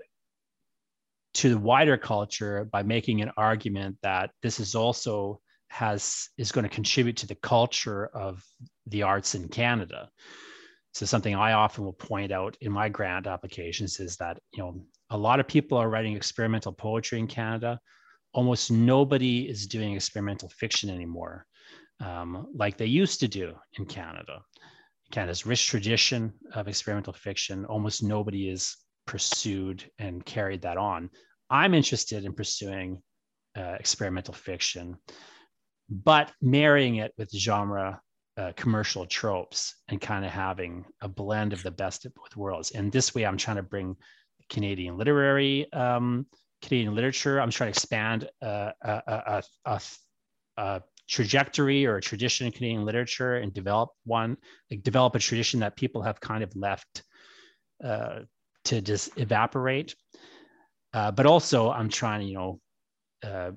to 1.33 1.49
the 1.49 1.57
wider 1.57 1.97
culture 1.97 2.65
by 2.71 2.83
making 2.83 3.21
an 3.21 3.31
argument 3.37 3.97
that 4.01 4.31
this 4.41 4.59
is 4.59 4.75
also 4.75 5.39
has 5.69 6.29
is 6.37 6.51
going 6.51 6.63
to 6.63 6.69
contribute 6.69 7.15
to 7.17 7.27
the 7.27 7.35
culture 7.35 8.07
of 8.07 8.43
the 8.87 9.03
arts 9.03 9.35
in 9.35 9.47
Canada. 9.47 10.09
So 10.93 11.05
something 11.05 11.35
I 11.35 11.53
often 11.53 11.85
will 11.85 11.93
point 11.93 12.31
out 12.31 12.57
in 12.61 12.71
my 12.71 12.89
grant 12.89 13.27
applications 13.27 13.99
is 13.99 14.17
that 14.17 14.39
you 14.53 14.63
know 14.63 14.85
a 15.09 15.17
lot 15.17 15.39
of 15.39 15.47
people 15.47 15.77
are 15.77 15.89
writing 15.89 16.15
experimental 16.15 16.73
poetry 16.73 17.19
in 17.19 17.27
Canada. 17.27 17.79
Almost 18.33 18.71
nobody 18.71 19.49
is 19.49 19.67
doing 19.67 19.93
experimental 19.93 20.49
fiction 20.49 20.89
anymore, 20.89 21.45
um, 21.99 22.47
like 22.53 22.77
they 22.77 22.85
used 22.85 23.19
to 23.21 23.27
do 23.27 23.53
in 23.77 23.85
Canada. 23.85 24.41
Canada's 25.11 25.45
rich 25.45 25.67
tradition 25.67 26.33
of 26.53 26.67
experimental 26.67 27.13
fiction, 27.13 27.65
almost 27.65 28.01
nobody 28.01 28.49
is 28.49 28.77
pursued 29.05 29.83
and 29.99 30.25
carried 30.25 30.61
that 30.61 30.77
on. 30.77 31.09
I'm 31.49 31.73
interested 31.73 32.23
in 32.23 32.33
pursuing 32.33 33.01
uh, 33.57 33.75
experimental 33.79 34.33
fiction, 34.33 34.95
but 35.89 36.31
marrying 36.41 36.95
it 36.95 37.13
with 37.17 37.29
genre 37.31 37.99
uh, 38.37 38.51
commercial 38.55 39.05
tropes 39.05 39.75
and 39.89 39.99
kind 39.99 40.25
of 40.25 40.31
having 40.31 40.85
a 41.01 41.07
blend 41.07 41.53
of 41.53 41.63
the 41.63 41.71
best 41.71 42.05
of 42.05 42.13
both 42.15 42.35
worlds. 42.35 42.71
And 42.71 42.91
this 42.91 43.13
way, 43.13 43.25
I'm 43.25 43.37
trying 43.37 43.57
to 43.57 43.63
bring 43.63 43.95
Canadian 44.49 44.97
literary, 44.97 45.71
um, 45.73 46.25
Canadian 46.61 46.95
literature. 46.95 47.41
I'm 47.41 47.51
trying 47.51 47.67
to 47.67 47.77
expand 47.77 48.29
uh, 48.41 48.71
a, 48.81 49.01
a, 49.07 49.43
a, 49.65 49.81
a, 50.57 50.81
trajectory 51.09 51.85
or 51.85 51.97
a 51.97 52.01
tradition 52.01 52.47
in 52.47 52.53
Canadian 52.53 52.85
literature 52.85 53.35
and 53.35 53.53
develop 53.53 53.89
one, 54.05 54.37
like 54.69 54.81
develop 54.81 55.13
a 55.15 55.19
tradition 55.19 55.59
that 55.59 55.75
people 55.75 56.01
have 56.01 56.21
kind 56.21 56.41
of 56.41 56.55
left 56.55 57.03
uh, 57.83 58.19
to 58.63 58.81
just 58.81 59.17
evaporate. 59.17 59.93
Uh, 60.93 61.11
but 61.11 61.25
also, 61.25 61.69
I'm 61.69 61.89
trying 61.89 62.21
to, 62.21 62.25
you 62.25 62.33
know, 62.35 62.61
uh, 63.23 63.51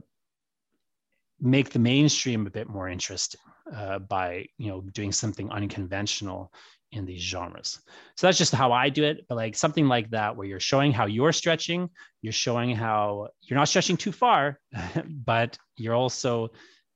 make 1.40 1.70
the 1.70 1.78
mainstream 1.78 2.46
a 2.46 2.50
bit 2.50 2.68
more 2.68 2.88
interesting 2.88 3.40
uh, 3.72 3.98
by 3.98 4.46
you 4.58 4.68
know 4.68 4.80
doing 4.92 5.12
something 5.12 5.50
unconventional 5.50 6.52
in 6.92 7.04
these 7.04 7.22
genres 7.22 7.80
so 8.16 8.26
that's 8.26 8.38
just 8.38 8.54
how 8.54 8.72
i 8.72 8.88
do 8.88 9.02
it 9.02 9.24
but 9.28 9.34
like 9.34 9.56
something 9.56 9.88
like 9.88 10.08
that 10.10 10.36
where 10.36 10.46
you're 10.46 10.60
showing 10.60 10.92
how 10.92 11.06
you're 11.06 11.32
stretching 11.32 11.88
you're 12.22 12.32
showing 12.32 12.74
how 12.74 13.26
you're 13.42 13.58
not 13.58 13.68
stretching 13.68 13.96
too 13.96 14.12
far 14.12 14.58
but 15.24 15.58
you're 15.76 15.94
also 15.94 16.48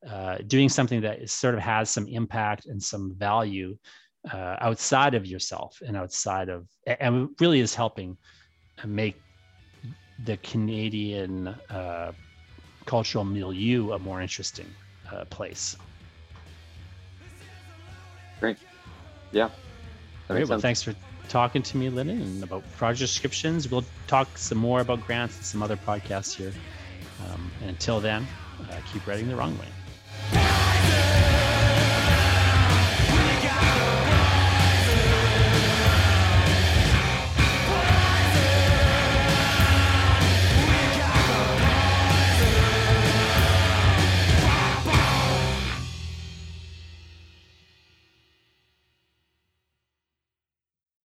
uh, 0.08 0.38
doing 0.46 0.68
something 0.68 1.00
that 1.00 1.20
is, 1.20 1.32
sort 1.32 1.54
of 1.54 1.60
has 1.60 1.90
some 1.90 2.06
impact 2.06 2.66
and 2.66 2.80
some 2.80 3.12
value 3.16 3.76
uh, 4.32 4.56
outside 4.60 5.14
of 5.14 5.26
yourself 5.26 5.78
and 5.84 5.96
outside 5.96 6.48
of 6.48 6.68
and 6.86 7.28
really 7.40 7.58
is 7.58 7.74
helping 7.74 8.16
make 8.86 9.20
the 10.24 10.36
canadian 10.38 11.48
uh, 11.70 12.12
cultural 12.88 13.24
milieu 13.24 13.92
a 13.92 13.98
more 13.98 14.20
interesting 14.20 14.66
uh, 15.12 15.24
place. 15.26 15.76
Great. 18.40 18.58
Yeah. 19.32 19.50
Great. 20.28 20.40
Well, 20.40 20.60
sense. 20.60 20.62
thanks 20.62 20.82
for 20.82 20.94
talking 21.28 21.62
to 21.62 21.76
me, 21.76 21.90
Lyndon, 21.90 22.42
about 22.42 22.62
project 22.76 23.00
descriptions. 23.00 23.70
We'll 23.70 23.84
talk 24.06 24.36
some 24.36 24.58
more 24.58 24.80
about 24.80 25.06
grants 25.06 25.36
and 25.36 25.44
some 25.44 25.62
other 25.62 25.76
podcasts 25.76 26.34
here. 26.34 26.52
Um, 27.26 27.50
and 27.60 27.70
until 27.70 28.00
then, 28.00 28.26
uh, 28.70 28.76
keep 28.92 29.06
writing 29.06 29.28
the 29.28 29.36
wrong 29.36 29.58
way. 29.58 29.68